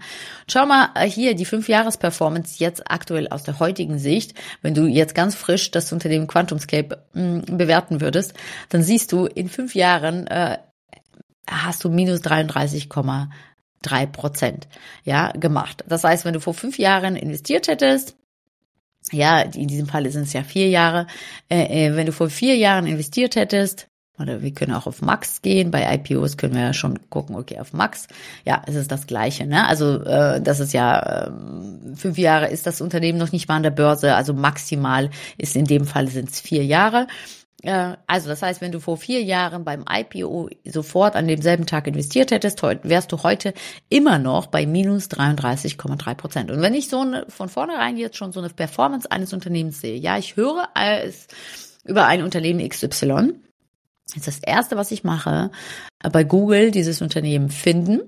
Schau 0.50 0.66
mal 0.66 0.90
äh, 0.96 1.08
hier 1.08 1.36
die 1.36 1.46
Fünf-Jahres-Performance 1.46 2.56
jetzt 2.58 2.90
aktuell 2.90 3.28
aus 3.28 3.44
der 3.44 3.60
heutigen 3.60 4.00
Sicht. 4.00 4.34
Wenn 4.64 4.74
du 4.74 4.88
jetzt 4.88 5.14
ganz 5.14 5.36
frisch 5.36 5.70
das 5.70 5.94
Unternehmen 5.94 6.26
QuantumScape 6.26 7.04
hm, 7.14 7.44
bewerten 7.46 8.02
würdest, 8.02 8.34
dann 8.70 8.82
siehst 8.82 9.12
du, 9.12 9.28
in 9.28 9.50
fünf 9.50 9.76
Jahren 9.76 10.26
äh, 10.26 10.58
hast 11.48 11.84
du 11.84 11.90
minus 11.90 12.22
33,3 12.22 14.08
Prozent, 14.08 14.68
ja, 15.04 15.32
gemacht. 15.34 15.84
Das 15.88 16.04
heißt, 16.04 16.26
wenn 16.26 16.34
du 16.34 16.42
vor 16.42 16.56
fünf 16.56 16.80
Jahren 16.80 17.16
investiert 17.16 17.68
hättest, 17.68 18.16
ja, 19.12 19.42
in 19.42 19.68
diesem 19.68 19.88
Fall 19.88 20.10
sind 20.10 20.24
es 20.24 20.34
ja 20.34 20.44
vier 20.44 20.70
Jahre. 20.70 21.06
Äh, 21.50 21.88
äh, 21.88 21.96
wenn 21.96 22.08
du 22.08 22.12
vor 22.12 22.32
vier 22.32 22.56
Jahren 22.56 22.88
investiert 22.88 23.36
hättest, 23.36 23.88
oder 24.20 24.42
wir 24.42 24.54
können 24.54 24.74
auch 24.74 24.88
auf 24.88 25.02
Max 25.02 25.42
gehen, 25.42 25.72
bei 25.72 25.94
IPOs 25.96 26.38
können 26.38 26.54
wir 26.54 26.62
ja 26.62 26.74
schon 26.74 27.00
gucken, 27.10 27.36
okay, 27.36 27.60
auf 27.60 27.74
Max, 27.74 28.08
ja, 28.46 28.62
es 28.68 28.76
ist 28.76 28.92
das 28.92 29.08
Gleiche, 29.08 29.46
ne? 29.46 29.68
Also 29.68 30.02
äh, 30.04 30.42
das 30.42 30.60
ist 30.60 30.74
ja, 30.74 31.28
äh, 31.28 31.32
fünf 31.96 32.18
Jahre 32.18 32.50
ist 32.50 32.66
das 32.66 32.82
Unternehmen 32.82 33.18
noch 33.18 33.32
nicht 33.32 33.48
mal 33.48 33.56
an 33.56 33.64
der 33.64 33.72
Börse, 33.72 34.16
also 34.16 34.34
maximal 34.34 35.10
ist 35.38 35.56
in 35.56 35.66
dem 35.66 35.86
Fall 35.86 36.08
sind 36.08 36.30
es 36.30 36.40
vier 36.40 36.66
Jahre. 36.66 37.08
Äh, 37.64 37.96
also 38.08 38.30
das 38.30 38.42
heißt, 38.42 38.62
wenn 38.62 38.72
du 38.72 38.80
vor 38.80 38.98
vier 38.98 39.22
Jahren 39.24 39.64
beim 39.64 39.86
IPO 39.90 40.50
sofort 40.66 41.16
an 41.16 41.28
demselben 41.28 41.66
Tag 41.66 41.88
investiert 41.88 42.32
hättest, 42.32 42.62
wärst 42.62 43.12
du 43.12 43.24
heute 43.24 43.54
immer 43.90 44.20
noch 44.20 44.48
bei 44.48 44.66
minus 44.66 45.08
33,3 45.08 46.16
Prozent. 46.16 46.52
Und 46.52 46.62
wenn 46.62 46.74
ich 46.74 46.90
so 46.90 47.02
eine, 47.02 47.26
von 47.30 47.50
vornherein 47.50 47.98
jetzt 47.98 48.18
schon 48.18 48.32
so 48.32 48.40
eine 48.40 48.50
Performance 48.50 49.12
eines 49.12 49.34
Unternehmens 49.34 49.82
sehe, 49.82 49.98
ja, 49.98 50.18
ich 50.18 50.36
höre 50.36 50.68
über 51.84 52.06
ein 52.06 52.24
Unternehmen 52.24 52.68
XY, 52.68 53.34
ist 54.16 54.28
das 54.28 54.39
erste, 54.39 54.78
was 54.78 54.92
ich 54.92 55.04
mache, 55.04 55.51
bei 56.12 56.24
Google 56.24 56.72
dieses 56.72 57.01
Unternehmen 57.01 57.50
finden 57.50 58.01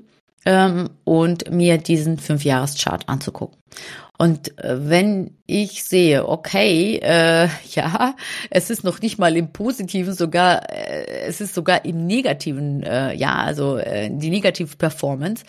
ähm, 0.45 0.89
und 1.03 1.51
mir 1.51 1.77
diesen 1.77 2.17
Fünfjahreschart 2.17 3.09
anzugucken. 3.09 3.57
Und 4.17 4.55
äh, 4.59 4.87
wenn 4.87 5.31
ich 5.47 5.83
sehe, 5.83 6.27
okay, 6.27 6.99
äh, 7.01 7.47
ja, 7.71 8.15
es 8.49 8.69
ist 8.69 8.83
noch 8.83 9.01
nicht 9.01 9.17
mal 9.17 9.35
im 9.35 9.51
Positiven, 9.51 10.13
sogar 10.13 10.69
äh, 10.69 11.25
es 11.25 11.41
ist 11.41 11.55
sogar 11.55 11.85
im 11.85 12.05
Negativen, 12.05 12.83
äh, 12.83 13.15
ja, 13.15 13.35
also 13.37 13.77
äh, 13.77 14.09
die 14.11 14.29
negative 14.29 14.77
Performance, 14.77 15.43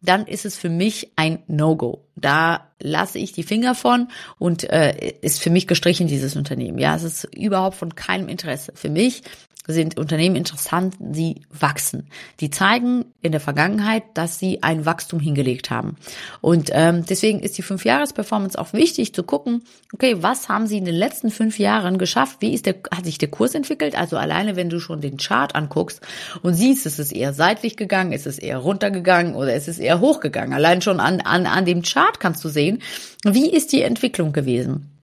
dann 0.00 0.26
ist 0.26 0.44
es 0.44 0.56
für 0.56 0.68
mich 0.68 1.12
ein 1.16 1.42
No-Go. 1.48 2.04
Da 2.16 2.68
lasse 2.80 3.18
ich 3.18 3.32
die 3.32 3.42
Finger 3.42 3.74
von 3.74 4.08
und 4.38 4.62
äh, 4.70 5.14
ist 5.22 5.40
für 5.40 5.50
mich 5.50 5.66
gestrichen 5.66 6.06
dieses 6.06 6.36
Unternehmen. 6.36 6.78
Ja, 6.78 6.94
es 6.94 7.02
ist 7.02 7.24
überhaupt 7.34 7.76
von 7.76 7.94
keinem 7.94 8.28
Interesse. 8.28 8.72
Für 8.74 8.90
mich 8.90 9.22
sind 9.68 9.98
Unternehmen 9.98 10.34
interessant, 10.34 10.96
sie 11.12 11.42
wachsen. 11.50 12.08
Die 12.40 12.50
zeigen 12.50 13.04
in 13.20 13.32
der 13.32 13.40
Vergangenheit, 13.40 14.02
dass 14.14 14.38
sie 14.38 14.62
ein 14.62 14.86
Wachstum 14.86 15.20
hingelegt 15.20 15.70
haben. 15.70 15.96
Und 16.40 16.70
ähm, 16.72 17.04
deswegen 17.04 17.40
ist 17.40 17.58
die 17.58 17.62
Fünf-Jahres-Performance 17.62 18.58
auch 18.58 18.72
wichtig 18.72 19.14
zu 19.14 19.22
gucken, 19.22 19.62
okay, 19.92 20.16
was 20.22 20.48
haben 20.48 20.66
sie 20.66 20.78
in 20.78 20.86
den 20.86 20.94
letzten 20.94 21.30
fünf 21.30 21.58
Jahren 21.58 21.98
geschafft? 21.98 22.38
Wie 22.40 22.54
ist 22.54 22.64
der, 22.64 22.76
hat 22.90 23.04
sich 23.04 23.18
der 23.18 23.28
Kurs 23.28 23.54
entwickelt? 23.54 23.96
Also 23.96 24.16
alleine, 24.16 24.56
wenn 24.56 24.70
du 24.70 24.80
schon 24.80 25.02
den 25.02 25.18
Chart 25.18 25.54
anguckst 25.54 26.00
und 26.42 26.54
siehst, 26.54 26.86
ist 26.86 26.98
es 26.98 27.12
eher 27.12 27.34
seitlich 27.34 27.76
gegangen, 27.76 28.12
ist 28.12 28.26
es 28.26 28.38
eher 28.38 28.58
runtergegangen 28.58 29.34
oder 29.34 29.54
ist 29.54 29.68
es 29.68 29.78
eher 29.78 30.00
hochgegangen? 30.00 30.54
Allein 30.54 30.80
schon 30.80 30.98
an, 30.98 31.20
an, 31.20 31.46
an 31.46 31.66
dem 31.66 31.82
Chart 31.82 32.18
kannst 32.20 32.42
du 32.42 32.48
sehen, 32.48 32.80
wie 33.22 33.50
ist 33.50 33.72
die 33.72 33.82
Entwicklung 33.82 34.32
gewesen? 34.32 34.97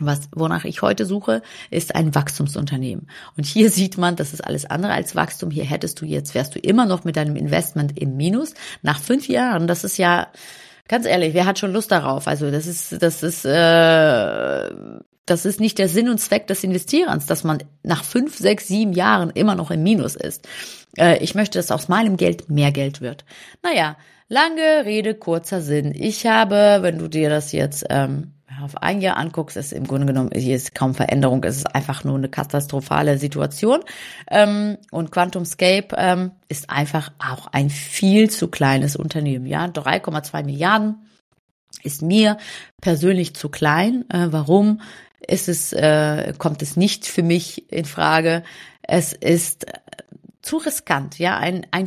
Was, 0.00 0.28
wonach 0.34 0.64
ich 0.64 0.82
heute 0.82 1.06
suche, 1.06 1.42
ist 1.70 1.94
ein 1.94 2.14
Wachstumsunternehmen. 2.14 3.08
Und 3.36 3.46
hier 3.46 3.70
sieht 3.70 3.98
man, 3.98 4.16
das 4.16 4.32
ist 4.32 4.44
alles 4.44 4.64
andere 4.64 4.92
als 4.92 5.14
Wachstum. 5.14 5.50
Hier 5.50 5.64
hättest 5.64 6.00
du 6.00 6.06
jetzt, 6.06 6.34
wärst 6.34 6.54
du 6.54 6.58
immer 6.58 6.86
noch 6.86 7.04
mit 7.04 7.16
deinem 7.16 7.36
Investment 7.36 7.98
im 7.98 8.16
Minus. 8.16 8.54
Nach 8.82 8.98
fünf 8.98 9.28
Jahren, 9.28 9.66
das 9.66 9.84
ist 9.84 9.96
ja, 9.98 10.28
ganz 10.88 11.06
ehrlich, 11.06 11.34
wer 11.34 11.46
hat 11.46 11.58
schon 11.58 11.72
Lust 11.72 11.92
darauf? 11.92 12.26
Also 12.26 12.50
das 12.50 12.66
ist, 12.66 13.00
das 13.00 13.22
ist, 13.22 13.44
äh, 13.44 14.70
das 15.30 15.44
ist 15.44 15.60
nicht 15.60 15.78
der 15.78 15.88
Sinn 15.88 16.08
und 16.08 16.18
Zweck 16.18 16.48
des 16.48 16.64
Investierens, 16.64 17.26
dass 17.26 17.44
man 17.44 17.62
nach 17.84 18.02
fünf, 18.02 18.36
sechs, 18.36 18.66
sieben 18.66 18.92
Jahren 18.92 19.30
immer 19.30 19.54
noch 19.54 19.70
im 19.70 19.84
Minus 19.84 20.16
ist. 20.16 20.48
Äh, 20.98 21.22
ich 21.22 21.36
möchte, 21.36 21.58
dass 21.58 21.70
aus 21.70 21.88
meinem 21.88 22.16
Geld 22.16 22.50
mehr 22.50 22.72
Geld 22.72 23.00
wird. 23.00 23.24
Naja, 23.62 23.96
lange 24.28 24.84
Rede, 24.84 25.14
kurzer 25.14 25.60
Sinn. 25.60 25.94
Ich 25.94 26.26
habe, 26.26 26.78
wenn 26.80 26.98
du 26.98 27.06
dir 27.06 27.30
das 27.30 27.52
jetzt 27.52 27.86
ähm, 27.90 28.32
auf 28.62 28.82
ein 28.82 29.00
Jahr 29.00 29.16
anguckst, 29.16 29.56
ist 29.56 29.72
im 29.72 29.86
Grunde 29.86 30.06
genommen, 30.06 30.30
hier 30.34 30.56
ist 30.56 30.74
kaum 30.74 30.94
Veränderung, 30.94 31.44
es 31.44 31.58
ist 31.58 31.74
einfach 31.74 32.04
nur 32.04 32.16
eine 32.16 32.28
katastrophale 32.28 33.18
Situation. 33.18 33.80
Ähm, 34.30 34.78
und 34.90 35.12
QuantumScape 35.12 35.94
ähm, 35.96 36.32
ist 36.48 36.70
einfach 36.70 37.12
auch 37.18 37.46
ein 37.48 37.70
viel 37.70 38.30
zu 38.30 38.48
kleines 38.48 38.96
Unternehmen. 38.96 39.46
Ja, 39.46 39.66
3,2 39.66 40.44
Milliarden 40.44 41.06
ist 41.82 42.02
mir 42.02 42.38
persönlich 42.80 43.34
zu 43.34 43.48
klein. 43.48 44.04
Äh, 44.10 44.28
warum? 44.30 44.80
Ist 45.26 45.48
es, 45.48 45.72
äh, 45.72 46.32
kommt 46.38 46.62
es 46.62 46.76
nicht 46.76 47.06
für 47.06 47.22
mich 47.22 47.70
in 47.70 47.84
Frage. 47.84 48.42
Es 48.82 49.12
ist 49.12 49.68
äh, 49.68 49.72
zu 50.42 50.56
riskant, 50.56 51.18
ja, 51.18 51.36
ein, 51.36 51.66
ein 51.70 51.86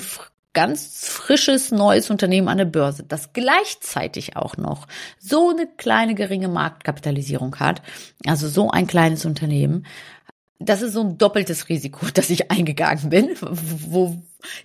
ganz 0.54 1.08
frisches 1.08 1.72
neues 1.72 2.10
Unternehmen 2.10 2.48
an 2.48 2.60
der 2.60 2.66
Börse, 2.66 3.04
das 3.04 3.34
gleichzeitig 3.34 4.38
auch 4.38 4.58
noch 4.58 4.88
so 5.20 5.50
eine 5.50 5.68
kleine 5.68 6.16
geringe 6.16 6.48
Marktkapitalisierung 6.48 7.56
hat, 7.60 7.82
also 8.26 8.48
so 8.48 8.70
ein 8.70 8.88
kleines 8.88 9.26
Unternehmen, 9.26 9.86
das 10.66 10.82
ist 10.82 10.94
so 10.94 11.02
ein 11.02 11.18
doppeltes 11.18 11.70
Risiko, 11.70 12.06
das 12.14 12.30
ich 12.30 12.52
eingegangen 12.52 13.10
bin, 13.10 13.32
wo, 13.42 14.16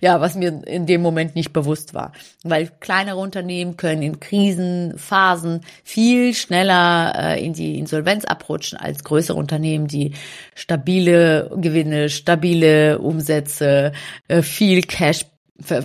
ja, 0.01 0.21
was 0.21 0.35
mir 0.35 0.61
in 0.65 0.85
dem 0.85 1.01
Moment 1.01 1.35
nicht 1.35 1.53
bewusst 1.53 1.93
war. 1.93 2.13
Weil 2.43 2.71
kleinere 2.79 3.17
Unternehmen 3.17 3.77
können 3.77 4.01
in 4.01 4.19
Krisenphasen 4.19 5.61
viel 5.83 6.33
schneller 6.33 7.13
äh, 7.15 7.45
in 7.45 7.53
die 7.53 7.79
Insolvenz 7.79 8.25
abrutschen 8.25 8.77
als 8.77 9.03
größere 9.03 9.37
Unternehmen, 9.37 9.87
die 9.87 10.13
stabile 10.55 11.51
Gewinne, 11.55 12.09
stabile 12.09 12.99
Umsätze, 12.99 13.91
äh, 14.27 14.41
viel 14.41 14.81
Cash 14.81 15.25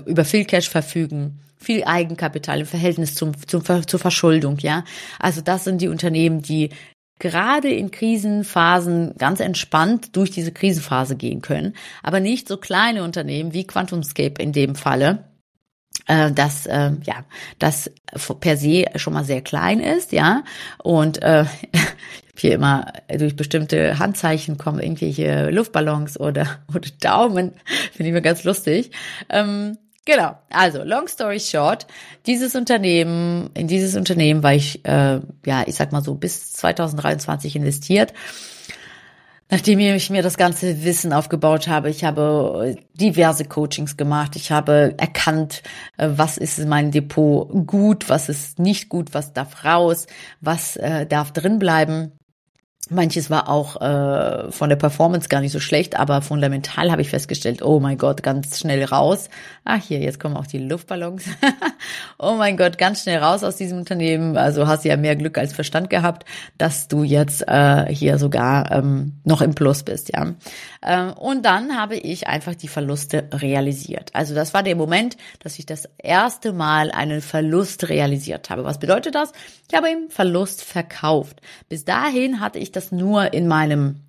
über 0.06 0.24
viel 0.24 0.44
Cash 0.44 0.68
verfügen, 0.68 1.40
viel 1.56 1.84
Eigenkapital 1.84 2.60
im 2.60 2.66
Verhältnis 2.66 3.14
zum, 3.14 3.32
zum, 3.46 3.64
zur 3.64 4.00
Verschuldung, 4.00 4.58
ja. 4.58 4.84
Also 5.18 5.40
das 5.40 5.64
sind 5.64 5.80
die 5.80 5.88
Unternehmen, 5.88 6.42
die 6.42 6.70
gerade 7.18 7.68
in 7.70 7.90
Krisenphasen 7.90 9.14
ganz 9.18 9.40
entspannt 9.40 10.16
durch 10.16 10.30
diese 10.30 10.52
Krisenphase 10.52 11.16
gehen 11.16 11.40
können, 11.40 11.74
aber 12.02 12.20
nicht 12.20 12.48
so 12.48 12.56
kleine 12.56 13.04
Unternehmen 13.04 13.52
wie 13.52 13.66
QuantumScape 13.66 14.42
in 14.42 14.52
dem 14.52 14.74
Falle, 14.74 15.24
äh, 16.06 16.30
das 16.32 16.66
äh, 16.66 16.92
ja 17.04 17.24
das 17.58 17.90
per 18.40 18.56
se 18.56 18.86
schon 18.96 19.12
mal 19.12 19.24
sehr 19.24 19.42
klein 19.42 19.80
ist, 19.80 20.12
ja 20.12 20.44
und 20.82 21.22
äh, 21.22 21.44
hier 22.36 22.54
immer 22.54 22.92
durch 23.08 23.36
bestimmte 23.36 23.98
Handzeichen 23.98 24.58
kommen 24.58 24.80
irgendwelche 24.80 25.50
Luftballons 25.50 26.18
oder, 26.18 26.46
oder 26.74 26.88
Daumen. 27.00 27.52
Finde 27.92 28.08
ich 28.08 28.12
mir 28.12 28.22
ganz 28.22 28.44
lustig. 28.44 28.90
Ähm, 29.28 29.78
genau. 30.04 30.36
Also, 30.50 30.82
long 30.82 31.08
story 31.08 31.40
short, 31.40 31.86
dieses 32.26 32.54
Unternehmen, 32.54 33.50
in 33.54 33.68
dieses 33.68 33.96
Unternehmen 33.96 34.42
war 34.42 34.54
ich, 34.54 34.84
äh, 34.84 35.20
ja, 35.46 35.64
ich 35.66 35.74
sag 35.74 35.92
mal 35.92 36.02
so, 36.02 36.14
bis 36.14 36.52
2023 36.52 37.56
investiert. 37.56 38.12
Nachdem 39.50 39.78
ich 39.78 40.08
mir 40.08 40.22
das 40.22 40.38
ganze 40.38 40.84
Wissen 40.84 41.12
aufgebaut 41.12 41.68
habe, 41.68 41.90
ich 41.90 42.02
habe 42.02 42.76
diverse 42.94 43.44
Coachings 43.44 43.96
gemacht, 43.96 44.36
ich 44.36 44.50
habe 44.50 44.94
erkannt, 44.96 45.62
äh, 45.98 46.08
was 46.16 46.38
ist 46.38 46.58
in 46.58 46.68
meinem 46.68 46.90
Depot 46.90 47.48
gut, 47.66 48.08
was 48.08 48.28
ist 48.28 48.58
nicht 48.58 48.88
gut, 48.88 49.12
was 49.12 49.32
darf 49.34 49.64
raus, 49.64 50.06
was 50.40 50.76
äh, 50.76 51.06
darf 51.06 51.32
drin 51.32 51.58
bleiben. 51.58 52.12
Manches 52.90 53.30
war 53.30 53.48
auch 53.48 53.80
äh, 53.80 54.50
von 54.50 54.68
der 54.68 54.76
Performance 54.76 55.28
gar 55.28 55.40
nicht 55.40 55.52
so 55.52 55.60
schlecht, 55.60 55.98
aber 55.98 56.20
fundamental 56.22 56.90
habe 56.90 57.02
ich 57.02 57.10
festgestellt, 57.10 57.62
oh 57.62 57.80
mein 57.80 57.98
Gott, 57.98 58.22
ganz 58.22 58.58
schnell 58.58 58.84
raus. 58.84 59.28
Ah, 59.64 59.76
hier, 59.76 60.00
jetzt 60.00 60.20
kommen 60.20 60.36
auch 60.36 60.46
die 60.46 60.58
Luftballons. 60.58 61.24
oh 62.18 62.34
mein 62.34 62.56
Gott, 62.56 62.78
ganz 62.78 63.02
schnell 63.02 63.18
raus 63.18 63.44
aus 63.44 63.56
diesem 63.56 63.78
Unternehmen. 63.78 64.36
Also 64.36 64.66
hast 64.66 64.84
du 64.84 64.88
ja 64.88 64.96
mehr 64.96 65.16
Glück 65.16 65.38
als 65.38 65.52
Verstand 65.52 65.90
gehabt, 65.90 66.24
dass 66.58 66.88
du 66.88 67.02
jetzt 67.02 67.46
äh, 67.46 67.86
hier 67.92 68.18
sogar 68.18 68.70
ähm, 68.72 69.20
noch 69.24 69.40
im 69.40 69.54
Plus 69.54 69.82
bist, 69.82 70.12
ja. 70.14 70.34
Ähm, 70.82 71.12
und 71.14 71.44
dann 71.44 71.76
habe 71.76 71.96
ich 71.96 72.26
einfach 72.26 72.54
die 72.54 72.68
Verluste 72.68 73.28
realisiert. 73.32 74.10
Also 74.12 74.34
das 74.34 74.54
war 74.54 74.62
der 74.62 74.76
Moment, 74.76 75.16
dass 75.40 75.58
ich 75.58 75.66
das 75.66 75.88
erste 75.98 76.52
Mal 76.52 76.90
einen 76.90 77.20
Verlust 77.20 77.88
realisiert 77.88 78.50
habe. 78.50 78.64
Was 78.64 78.78
bedeutet 78.78 79.14
das? 79.14 79.32
Ich 79.68 79.76
habe 79.76 79.88
im 79.88 80.10
Verlust 80.10 80.62
verkauft. 80.62 81.40
Bis 81.68 81.84
dahin 81.84 82.40
hatte 82.40 82.58
ich 82.58 82.72
das 82.72 82.92
nur 82.92 83.32
in 83.32 83.48
meinem 83.48 84.03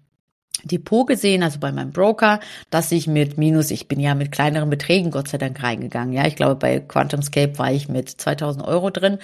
Depot 0.63 1.05
gesehen, 1.05 1.43
also 1.43 1.59
bei 1.59 1.71
meinem 1.71 1.91
Broker, 1.91 2.39
dass 2.69 2.91
ich 2.91 3.07
mit 3.07 3.37
minus, 3.37 3.71
ich 3.71 3.87
bin 3.87 3.99
ja 3.99 4.15
mit 4.15 4.31
kleineren 4.31 4.69
Beträgen 4.69 5.11
Gott 5.11 5.27
sei 5.27 5.37
Dank 5.37 5.61
reingegangen. 5.61 6.13
Ja, 6.13 6.25
ich 6.25 6.35
glaube, 6.35 6.55
bei 6.55 6.79
QuantumScape 6.79 7.57
war 7.59 7.71
ich 7.71 7.89
mit 7.89 8.09
2000 8.09 8.65
Euro 8.65 8.89
drin. 8.89 9.19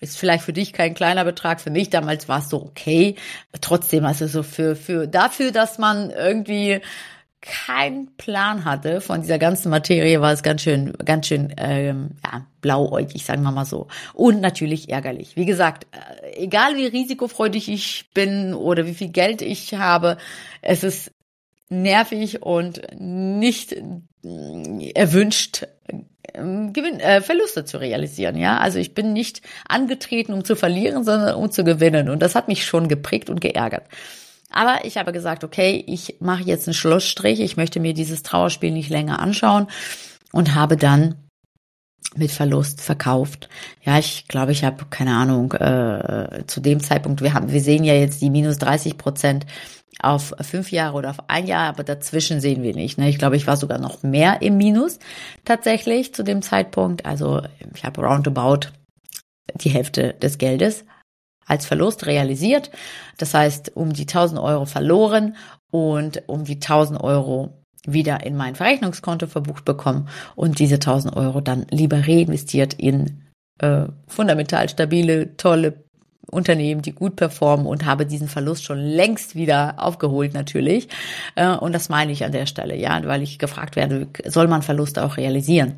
Ist 0.00 0.18
vielleicht 0.18 0.44
für 0.44 0.52
dich 0.52 0.72
kein 0.72 0.94
kleiner 0.94 1.24
Betrag. 1.24 1.60
Für 1.60 1.70
mich 1.70 1.88
damals 1.88 2.28
war 2.28 2.40
es 2.40 2.50
so 2.50 2.62
okay. 2.62 3.16
Trotzdem, 3.60 4.04
also 4.04 4.26
so 4.26 4.42
für, 4.42 4.76
für, 4.76 5.06
dafür, 5.06 5.52
dass 5.52 5.78
man 5.78 6.10
irgendwie 6.10 6.80
keinen 7.46 8.14
Plan 8.16 8.64
hatte 8.64 9.00
von 9.00 9.20
dieser 9.22 9.38
ganzen 9.38 9.70
Materie, 9.70 10.20
war 10.20 10.32
es 10.32 10.42
ganz 10.42 10.62
schön, 10.62 10.92
ganz 11.04 11.28
schön, 11.28 11.54
ähm, 11.56 12.10
ja, 12.24 12.46
blauäugig, 12.60 13.24
sagen 13.24 13.42
wir 13.42 13.52
mal 13.52 13.64
so. 13.64 13.86
Und 14.14 14.40
natürlich 14.40 14.88
ärgerlich. 14.88 15.36
Wie 15.36 15.46
gesagt, 15.46 15.86
äh, 15.92 16.42
egal 16.42 16.76
wie 16.76 16.86
risikofreudig 16.86 17.68
ich 17.68 18.10
bin 18.12 18.52
oder 18.52 18.86
wie 18.86 18.94
viel 18.94 19.10
Geld 19.10 19.42
ich 19.42 19.74
habe, 19.74 20.16
es 20.60 20.82
ist 20.82 21.12
nervig 21.68 22.42
und 22.42 22.82
nicht 22.98 23.72
äh, 23.72 24.90
erwünscht, 24.94 25.66
ähm, 26.34 26.72
Gewinn, 26.72 27.00
äh, 27.00 27.20
Verluste 27.20 27.64
zu 27.64 27.78
realisieren. 27.78 28.36
Ja, 28.36 28.58
also 28.58 28.78
ich 28.78 28.92
bin 28.94 29.12
nicht 29.12 29.40
angetreten, 29.68 30.32
um 30.32 30.44
zu 30.44 30.56
verlieren, 30.56 31.04
sondern 31.04 31.36
um 31.36 31.50
zu 31.50 31.64
gewinnen. 31.64 32.10
Und 32.10 32.20
das 32.20 32.34
hat 32.34 32.48
mich 32.48 32.66
schon 32.66 32.88
geprägt 32.88 33.30
und 33.30 33.40
geärgert. 33.40 33.84
Aber 34.50 34.84
ich 34.84 34.96
habe 34.96 35.12
gesagt, 35.12 35.44
okay, 35.44 35.82
ich 35.86 36.16
mache 36.20 36.44
jetzt 36.44 36.68
einen 36.68 36.74
Schlussstrich. 36.74 37.40
Ich 37.40 37.56
möchte 37.56 37.80
mir 37.80 37.94
dieses 37.94 38.22
Trauerspiel 38.22 38.70
nicht 38.70 38.90
länger 38.90 39.18
anschauen 39.18 39.66
und 40.32 40.54
habe 40.54 40.76
dann 40.76 41.16
mit 42.14 42.30
Verlust 42.30 42.80
verkauft. 42.80 43.48
Ja, 43.82 43.98
ich 43.98 44.28
glaube, 44.28 44.52
ich 44.52 44.64
habe 44.64 44.86
keine 44.88 45.14
Ahnung. 45.14 45.52
Äh, 45.52 46.44
zu 46.46 46.60
dem 46.60 46.80
Zeitpunkt, 46.80 47.20
wir 47.22 47.34
haben, 47.34 47.50
wir 47.50 47.60
sehen 47.60 47.84
ja 47.84 47.94
jetzt 47.94 48.22
die 48.22 48.30
minus 48.30 48.58
30 48.58 48.96
Prozent 48.96 49.46
auf 50.00 50.34
fünf 50.40 50.70
Jahre 50.70 50.96
oder 50.96 51.10
auf 51.10 51.28
ein 51.28 51.46
Jahr, 51.46 51.68
aber 51.68 51.82
dazwischen 51.82 52.40
sehen 52.40 52.62
wir 52.62 52.74
nicht. 52.74 52.98
Ne? 52.98 53.08
Ich 53.08 53.18
glaube, 53.18 53.36
ich 53.36 53.46
war 53.46 53.56
sogar 53.56 53.78
noch 53.78 54.02
mehr 54.02 54.42
im 54.42 54.58
Minus 54.58 54.98
tatsächlich 55.44 56.14
zu 56.14 56.22
dem 56.22 56.42
Zeitpunkt. 56.42 57.06
Also 57.06 57.42
ich 57.74 57.84
habe 57.84 58.02
roundabout 58.02 58.68
die 59.54 59.70
Hälfte 59.70 60.14
des 60.14 60.38
Geldes 60.38 60.84
als 61.46 61.66
Verlust 61.66 62.06
realisiert. 62.06 62.70
Das 63.18 63.34
heißt, 63.34 63.76
um 63.76 63.92
die 63.92 64.02
1000 64.02 64.40
Euro 64.40 64.66
verloren 64.66 65.36
und 65.70 66.22
um 66.26 66.44
die 66.44 66.56
1000 66.56 67.00
Euro 67.00 67.62
wieder 67.86 68.24
in 68.24 68.36
mein 68.36 68.56
Verrechnungskonto 68.56 69.26
verbucht 69.26 69.64
bekommen 69.64 70.08
und 70.34 70.58
diese 70.58 70.74
1000 70.74 71.16
Euro 71.16 71.40
dann 71.40 71.66
lieber 71.70 72.06
reinvestiert 72.06 72.74
in 72.74 73.22
äh, 73.58 73.86
fundamental 74.06 74.68
stabile, 74.68 75.36
tolle 75.36 75.84
Unternehmen, 76.28 76.82
die 76.82 76.92
gut 76.92 77.16
performen 77.16 77.66
und 77.66 77.84
habe 77.84 78.04
diesen 78.04 78.28
Verlust 78.28 78.64
schon 78.64 78.78
längst 78.78 79.36
wieder 79.36 79.74
aufgeholt 79.78 80.34
natürlich. 80.34 80.88
Äh, 81.36 81.54
und 81.54 81.72
das 81.72 81.88
meine 81.88 82.12
ich 82.12 82.24
an 82.24 82.32
der 82.32 82.46
Stelle, 82.46 82.76
ja, 82.76 83.00
weil 83.04 83.22
ich 83.22 83.38
gefragt 83.38 83.76
werde, 83.76 84.08
soll 84.26 84.48
man 84.48 84.62
Verluste 84.62 85.04
auch 85.04 85.16
realisieren? 85.16 85.76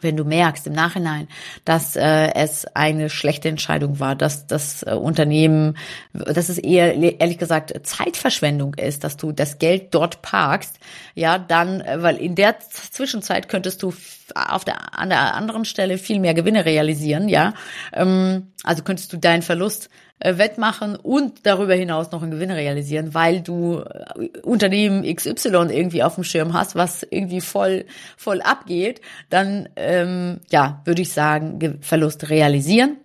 Wenn 0.00 0.16
du 0.16 0.24
merkst 0.24 0.66
im 0.66 0.72
Nachhinein, 0.72 1.28
dass 1.64 1.96
äh, 1.96 2.32
es 2.34 2.66
eine 2.74 3.10
schlechte 3.10 3.48
Entscheidung 3.48 4.00
war, 4.00 4.16
dass 4.16 4.46
das 4.46 4.82
äh, 4.82 4.92
Unternehmen, 4.92 5.76
dass 6.12 6.48
es 6.48 6.58
eher 6.58 6.94
ehrlich 7.20 7.38
gesagt 7.38 7.74
Zeitverschwendung 7.82 8.74
ist, 8.74 9.04
dass 9.04 9.16
du 9.16 9.32
das 9.32 9.58
Geld 9.58 9.94
dort 9.94 10.22
parkst, 10.22 10.78
ja, 11.14 11.38
dann, 11.38 11.80
äh, 11.80 12.02
weil 12.02 12.16
in 12.16 12.34
der 12.34 12.58
Zwischenzeit 12.60 13.48
könntest 13.48 13.82
du 13.82 13.92
auf 14.34 14.64
der 14.64 14.98
an 14.98 15.08
der 15.08 15.34
anderen 15.34 15.64
Stelle 15.64 15.98
viel 15.98 16.20
mehr 16.20 16.34
Gewinne 16.34 16.64
realisieren, 16.64 17.28
ja, 17.28 17.54
ähm, 17.92 18.52
also 18.62 18.82
könntest 18.82 19.12
du 19.12 19.16
deinen 19.16 19.42
Verlust 19.42 19.90
wettmachen 20.22 20.96
und 20.96 21.46
darüber 21.46 21.74
hinaus 21.74 22.10
noch 22.10 22.22
einen 22.22 22.30
Gewinn 22.30 22.50
realisieren, 22.50 23.14
weil 23.14 23.40
du 23.40 23.80
äh, 23.80 24.28
Unternehmen 24.42 25.02
XY 25.02 25.68
irgendwie 25.70 26.02
auf 26.02 26.16
dem 26.16 26.24
Schirm 26.24 26.52
hast, 26.52 26.76
was 26.76 27.06
irgendwie 27.08 27.40
voll 27.40 27.86
voll 28.16 28.42
abgeht, 28.42 29.00
dann 29.30 29.68
ähm, 29.76 30.40
ja 30.50 30.82
würde 30.84 31.02
ich 31.02 31.12
sagen 31.12 31.78
Verlust 31.80 32.28
realisieren, 32.28 32.98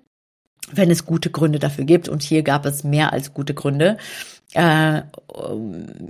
wenn 0.71 0.91
es 0.91 1.05
gute 1.05 1.29
Gründe 1.29 1.59
dafür 1.59 1.85
gibt 1.85 2.09
und 2.09 2.21
hier 2.21 2.43
gab 2.43 2.65
es 2.65 2.83
mehr 2.83 3.13
als 3.13 3.33
gute 3.33 3.53
Gründe. 3.53 3.97
Äh, 4.53 5.01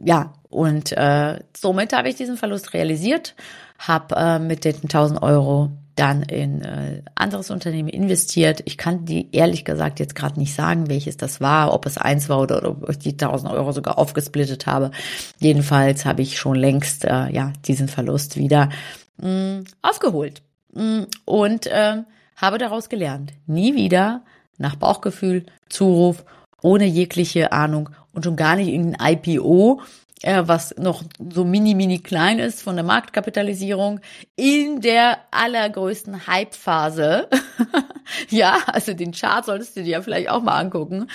ja 0.03 0.33
und 0.49 0.91
äh, 0.91 1.39
somit 1.55 1.93
habe 1.93 2.09
ich 2.09 2.15
diesen 2.15 2.37
Verlust 2.37 2.73
realisiert, 2.73 3.35
habe 3.77 4.15
äh, 4.15 4.39
mit 4.39 4.65
den 4.65 4.75
1000 4.75 5.21
Euro 5.21 5.71
dann 5.95 6.23
in 6.23 6.61
äh, 6.61 7.01
anderes 7.15 7.49
Unternehmen 7.49 7.87
investiert. 7.89 8.61
Ich 8.65 8.77
kann 8.77 9.05
die 9.05 9.29
ehrlich 9.31 9.63
gesagt 9.63 9.99
jetzt 9.99 10.15
gerade 10.15 10.39
nicht 10.39 10.53
sagen, 10.53 10.89
welches 10.89 11.17
das 11.17 11.39
war, 11.39 11.73
ob 11.73 11.85
es 11.85 11.97
eins 11.97 12.27
war 12.27 12.41
oder, 12.41 12.67
ob 12.67 12.89
ich 12.89 12.99
die 12.99 13.11
1000 13.13 13.51
Euro 13.51 13.71
sogar 13.71 13.97
aufgesplittet 13.97 14.67
habe. 14.67 14.91
Jedenfalls 15.39 16.05
habe 16.05 16.21
ich 16.21 16.37
schon 16.37 16.55
längst 16.55 17.05
äh, 17.05 17.29
ja 17.29 17.53
diesen 17.65 17.87
Verlust 17.87 18.37
wieder 18.37 18.69
mh, 19.17 19.29
mm, 19.29 19.63
aufgeholt 19.81 20.41
mh, 20.73 20.83
mm, 20.83 21.07
und 21.25 21.67
äh, 21.67 22.03
habe 22.35 22.57
daraus 22.57 22.89
gelernt. 22.89 23.31
Nie 23.47 23.75
wieder 23.75 24.23
nach 24.57 24.75
Bauchgefühl, 24.75 25.45
Zuruf, 25.69 26.25
ohne 26.61 26.85
jegliche 26.85 27.51
Ahnung 27.51 27.89
und 28.13 28.23
schon 28.23 28.35
gar 28.35 28.55
nicht 28.55 28.69
in 28.69 28.95
ein 28.95 29.17
IPO 29.23 29.81
was 30.23 30.73
noch 30.77 31.03
so 31.33 31.43
mini, 31.43 31.75
mini 31.75 31.99
klein 31.99 32.39
ist 32.39 32.61
von 32.61 32.75
der 32.75 32.85
Marktkapitalisierung, 32.85 33.99
in 34.35 34.81
der 34.81 35.19
allergrößten 35.31 36.27
Hype-Phase. 36.27 37.29
ja, 38.29 38.57
also 38.67 38.93
den 38.93 39.11
Chart 39.11 39.45
solltest 39.45 39.75
du 39.75 39.83
dir 39.83 39.89
ja 39.89 40.01
vielleicht 40.01 40.29
auch 40.29 40.41
mal 40.41 40.59
angucken, 40.59 41.07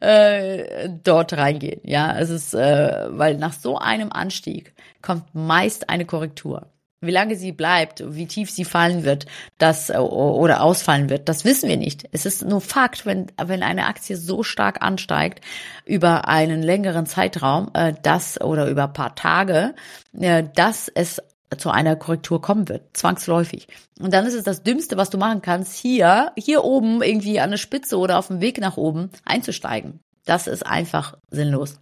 äh, 0.00 0.88
dort 1.02 1.32
reingehen. 1.34 1.80
Ja, 1.84 2.16
es 2.18 2.30
ist, 2.30 2.54
äh, 2.54 3.06
weil 3.08 3.36
nach 3.36 3.52
so 3.52 3.78
einem 3.78 4.12
Anstieg 4.12 4.74
kommt 5.02 5.34
meist 5.34 5.90
eine 5.90 6.06
Korrektur. 6.06 6.66
Wie 7.06 7.10
lange 7.10 7.36
sie 7.36 7.52
bleibt, 7.52 8.02
wie 8.06 8.26
tief 8.26 8.50
sie 8.50 8.64
fallen 8.64 9.04
wird, 9.04 9.26
das 9.58 9.90
äh, 9.90 9.98
oder 9.98 10.62
ausfallen 10.62 11.10
wird, 11.10 11.28
das 11.28 11.44
wissen 11.44 11.68
wir 11.68 11.76
nicht. 11.76 12.08
Es 12.12 12.26
ist 12.26 12.44
nur 12.44 12.60
Fakt, 12.60 13.06
wenn 13.06 13.26
wenn 13.42 13.62
eine 13.62 13.86
Aktie 13.86 14.16
so 14.16 14.42
stark 14.42 14.82
ansteigt 14.82 15.44
über 15.84 16.28
einen 16.28 16.62
längeren 16.62 17.06
Zeitraum, 17.06 17.70
äh, 17.74 17.94
das 18.02 18.40
oder 18.40 18.68
über 18.68 18.88
paar 18.88 19.14
Tage, 19.14 19.74
äh, 20.18 20.44
dass 20.54 20.88
es 20.88 21.20
zu 21.58 21.70
einer 21.70 21.96
Korrektur 21.96 22.40
kommen 22.40 22.68
wird, 22.68 22.96
zwangsläufig. 22.96 23.68
Und 24.00 24.12
dann 24.12 24.26
ist 24.26 24.34
es 24.34 24.44
das 24.44 24.62
Dümmste, 24.62 24.96
was 24.96 25.10
du 25.10 25.18
machen 25.18 25.42
kannst, 25.42 25.76
hier, 25.76 26.32
hier 26.36 26.64
oben 26.64 27.02
irgendwie 27.02 27.40
an 27.40 27.50
der 27.50 27.58
Spitze 27.58 27.98
oder 27.98 28.18
auf 28.18 28.28
dem 28.28 28.40
Weg 28.40 28.58
nach 28.58 28.76
oben 28.76 29.10
einzusteigen. 29.24 30.00
Das 30.24 30.46
ist 30.46 30.66
einfach 30.66 31.16
sinnlos. 31.30 31.78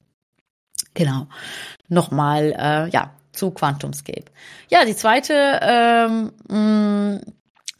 Genau. 0.94 1.26
Nochmal, 1.88 2.54
äh, 2.58 2.88
ja, 2.90 3.14
zu 3.32 3.50
QuantumScape. 3.50 4.26
Ja, 4.68 4.84
die 4.84 4.96
zweite, 4.96 5.60
ähm, 5.62 6.32
mm, 6.48 7.20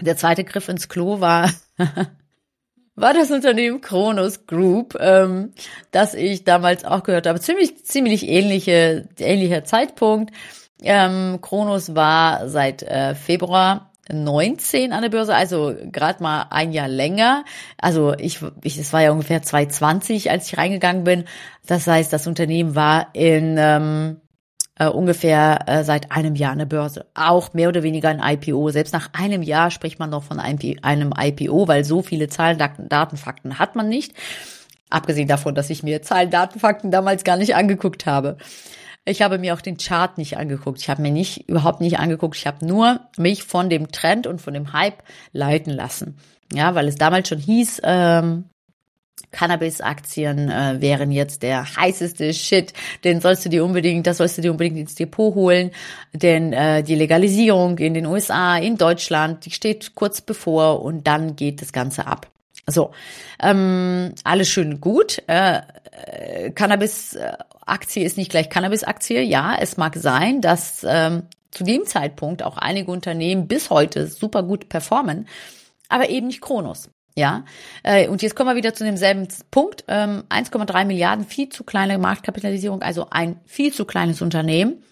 der 0.00 0.16
zweite 0.16 0.44
Griff 0.44 0.68
ins 0.68 0.88
Klo 0.88 1.20
war, 1.20 1.50
war 2.94 3.14
das 3.14 3.30
Unternehmen 3.30 3.80
Kronos 3.80 4.46
Group, 4.46 4.96
ähm, 5.00 5.52
das 5.90 6.14
ich 6.14 6.44
damals 6.44 6.84
auch 6.84 7.02
gehört 7.02 7.26
habe. 7.26 7.40
Ziemlich, 7.40 7.84
ziemlich 7.84 8.28
ähnliche, 8.28 9.08
ähnlicher 9.18 9.64
Zeitpunkt. 9.64 10.34
Ähm, 10.82 11.38
Kronos 11.40 11.94
war 11.94 12.48
seit 12.48 12.82
äh, 12.82 13.14
Februar 13.14 13.92
19 14.10 14.92
an 14.92 15.02
der 15.02 15.10
Börse, 15.10 15.34
also 15.34 15.74
gerade 15.90 16.22
mal 16.22 16.46
ein 16.50 16.72
Jahr 16.72 16.88
länger. 16.88 17.44
Also 17.78 18.14
ich, 18.14 18.40
ich, 18.62 18.78
es 18.78 18.92
war 18.92 19.00
ja 19.02 19.12
ungefähr 19.12 19.42
2020, 19.42 20.30
als 20.30 20.48
ich 20.48 20.58
reingegangen 20.58 21.04
bin. 21.04 21.24
Das 21.66 21.86
heißt, 21.86 22.12
das 22.12 22.26
Unternehmen 22.26 22.74
war 22.74 23.14
in 23.14 23.56
ähm, 23.58 24.20
äh, 24.78 24.87
ungefähr 24.87 25.68
äh, 25.68 25.85
seit 25.85 26.12
einem 26.12 26.35
Jahr 26.35 26.52
eine 26.52 26.66
Börse. 26.66 27.06
Auch 27.14 27.52
mehr 27.52 27.68
oder 27.68 27.82
weniger 27.82 28.08
ein 28.08 28.20
IPO. 28.22 28.70
Selbst 28.70 28.92
nach 28.92 29.11
einem 29.12 29.42
Jahr 29.42 29.70
spricht 29.70 29.98
man 29.98 30.11
noch 30.11 30.24
von 30.24 30.40
einem 30.40 31.14
IPO, 31.16 31.68
weil 31.68 31.85
so 31.85 32.02
viele 32.02 32.28
Zahlen, 32.28 32.58
Daten, 32.58 33.16
Fakten 33.16 33.58
hat 33.58 33.76
man 33.76 33.88
nicht. 33.88 34.14
Abgesehen 34.90 35.28
davon, 35.28 35.54
dass 35.54 35.70
ich 35.70 35.82
mir 35.82 36.02
Zahlen, 36.02 36.30
Daten, 36.30 36.58
Fakten 36.58 36.90
damals 36.90 37.24
gar 37.24 37.37
nicht 37.37 37.54
angeguckt 37.54 38.06
habe. 38.06 38.37
Ich 39.04 39.20
habe 39.20 39.38
mir 39.38 39.54
auch 39.54 39.61
den 39.61 39.78
Chart 39.78 40.16
nicht 40.16 40.37
angeguckt. 40.37 40.80
Ich 40.80 40.88
habe 40.88 41.02
mir 41.02 41.11
nicht 41.11 41.48
überhaupt 41.48 41.80
nicht 41.80 41.98
angeguckt. 41.98 42.37
Ich 42.37 42.46
habe 42.46 42.64
nur 42.64 43.00
mich 43.16 43.42
von 43.42 43.68
dem 43.68 43.90
Trend 43.90 44.26
und 44.26 44.40
von 44.40 44.54
dem 44.54 44.72
Hype 44.72 45.02
leiten 45.32 45.72
lassen. 45.72 46.18
Ja, 46.52 46.74
weil 46.74 46.87
es 46.87 46.96
damals 46.96 47.28
schon 47.28 47.38
hieß, 47.38 47.80
ähm, 47.85 48.44
Cannabis-Aktien 49.33 50.51
äh, 50.51 50.81
wären 50.81 51.11
jetzt 51.11 51.42
der 51.42 51.77
heißeste 51.77 52.33
Shit. 52.33 52.73
Den 53.03 53.21
sollst 53.21 53.45
du 53.45 53.49
dir 53.49 53.64
unbedingt, 53.64 54.07
das 54.07 54.18
sollst 54.18 54.38
du 54.38 54.42
dir 54.42 54.51
unbedingt 54.53 54.79
ins 54.79 54.95
Depot 54.95 55.35
holen. 55.35 55.73
Denn 56.12 56.53
äh, 56.53 56.83
die 56.83 56.95
Legalisierung 56.95 57.79
in 57.79 57.95
den 57.95 58.07
USA, 58.07 58.57
in 58.57 58.77
Deutschland, 58.77 59.45
die 59.47 59.51
steht 59.51 59.95
kurz 59.95 60.21
bevor 60.21 60.83
und 60.83 61.07
dann 61.07 61.35
geht 61.35 61.61
das 61.62 61.73
Ganze 61.73 62.07
ab. 62.07 62.29
So, 62.66 62.92
ähm, 63.40 64.14
alles 64.23 64.49
schön 64.49 64.81
gut. 64.81 65.23
Äh, 65.27 65.62
äh, 65.90 66.51
Cannabis-Aktie 66.51 68.05
ist 68.05 68.16
nicht 68.16 68.31
gleich 68.31 68.49
Cannabis-Aktie. 68.51 69.23
Ja, 69.23 69.57
es 69.59 69.77
mag 69.77 69.97
sein, 69.97 70.40
dass 70.40 70.87
ähm, 70.88 71.25
zu 71.51 71.64
dem 71.64 71.87
Zeitpunkt 71.87 72.42
auch 72.42 72.57
einige 72.57 72.90
Unternehmen 72.90 73.49
bis 73.49 73.71
heute 73.71 74.07
super 74.07 74.42
gut 74.42 74.68
performen, 74.68 75.29
aber 75.88 76.09
eben 76.09 76.29
nicht 76.29 76.40
Kronos. 76.40 76.88
Ja, 77.14 77.44
äh, 77.83 78.09
und 78.09 78.22
jetzt 78.22 78.35
kommen 78.35 78.51
wir 78.51 78.57
wieder 78.57 78.75
zu 78.75 78.85
demselben 78.85 79.29
Punkt. 79.51 79.85
Ähm, 79.88 80.25
1,3 80.31 80.85
Milliarden, 80.87 81.27
viel 81.27 81.48
zu 81.51 81.62
kleine 81.62 81.98
Marktkapitalisierung, 81.98 82.83
also 82.83 83.09
ein 83.11 83.38
viel 83.44 83.72
zu 83.72 83.85
kleines 83.85 84.22
Unternehmen, 84.22 84.83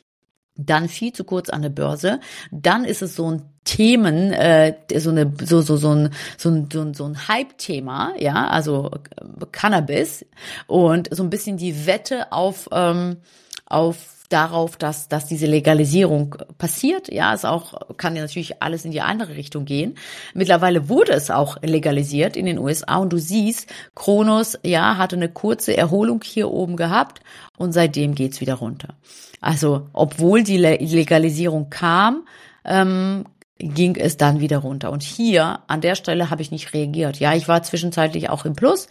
dann 0.54 0.88
viel 0.88 1.12
zu 1.12 1.24
kurz 1.24 1.48
an 1.48 1.62
der 1.62 1.70
Börse, 1.70 2.20
dann 2.50 2.85
ist 2.85 3.00
es 3.00 3.16
so 3.16 3.30
ein 3.30 3.42
Themen, 3.64 4.33
äh, 4.33 4.74
so 4.96 5.11
eine 5.11 5.33
so 5.42 5.61
so 5.61 5.76
so 5.76 5.94
ein 5.94 6.11
so 6.37 6.50
ein 6.50 6.68
so 6.72 6.80
ein, 6.83 6.94
so 6.94 7.04
ein 7.04 7.28
Hype-Thema, 7.28 8.14
ja, 8.18 8.48
also 8.48 8.90
äh, 8.90 9.46
Cannabis. 9.52 10.26
Und 10.66 11.14
so 11.14 11.22
ein 11.22 11.30
bisschen 11.30 11.56
die 11.56 11.87
Wette 11.87 12.33
auf 12.33 12.68
ähm, 12.72 13.18
auf 13.66 14.19
darauf, 14.32 14.76
dass, 14.76 15.08
dass 15.08 15.26
diese 15.26 15.46
Legalisierung 15.46 16.36
passiert. 16.56 17.12
Ja, 17.12 17.34
es 17.34 17.44
auch, 17.44 17.96
kann 17.96 18.16
ja 18.16 18.22
natürlich 18.22 18.62
alles 18.62 18.84
in 18.84 18.90
die 18.90 19.00
andere 19.00 19.36
Richtung 19.36 19.64
gehen. 19.64 19.96
Mittlerweile 20.34 20.88
wurde 20.88 21.12
es 21.12 21.30
auch 21.30 21.60
legalisiert 21.62 22.36
in 22.36 22.46
den 22.46 22.58
USA 22.58 22.96
und 22.96 23.12
du 23.12 23.18
siehst, 23.18 23.68
Kronos, 23.94 24.58
ja, 24.62 24.96
hatte 24.96 25.16
eine 25.16 25.28
kurze 25.28 25.76
Erholung 25.76 26.22
hier 26.24 26.50
oben 26.50 26.76
gehabt 26.76 27.20
und 27.58 27.72
seitdem 27.72 28.14
geht's 28.14 28.40
wieder 28.40 28.54
runter. 28.54 28.94
Also, 29.40 29.88
obwohl 29.92 30.42
die 30.42 30.58
Legalisierung 30.58 31.70
kam, 31.70 32.26
ähm, 32.64 33.24
ging 33.60 33.96
es 33.96 34.16
dann 34.16 34.40
wieder 34.40 34.58
runter. 34.58 34.90
Und 34.90 35.02
hier 35.02 35.60
an 35.66 35.80
der 35.80 35.94
Stelle 35.94 36.30
habe 36.30 36.42
ich 36.42 36.50
nicht 36.50 36.72
reagiert. 36.72 37.20
Ja, 37.20 37.34
ich 37.34 37.46
war 37.46 37.62
zwischenzeitlich 37.62 38.30
auch 38.30 38.44
im 38.44 38.54
Plus, 38.54 38.88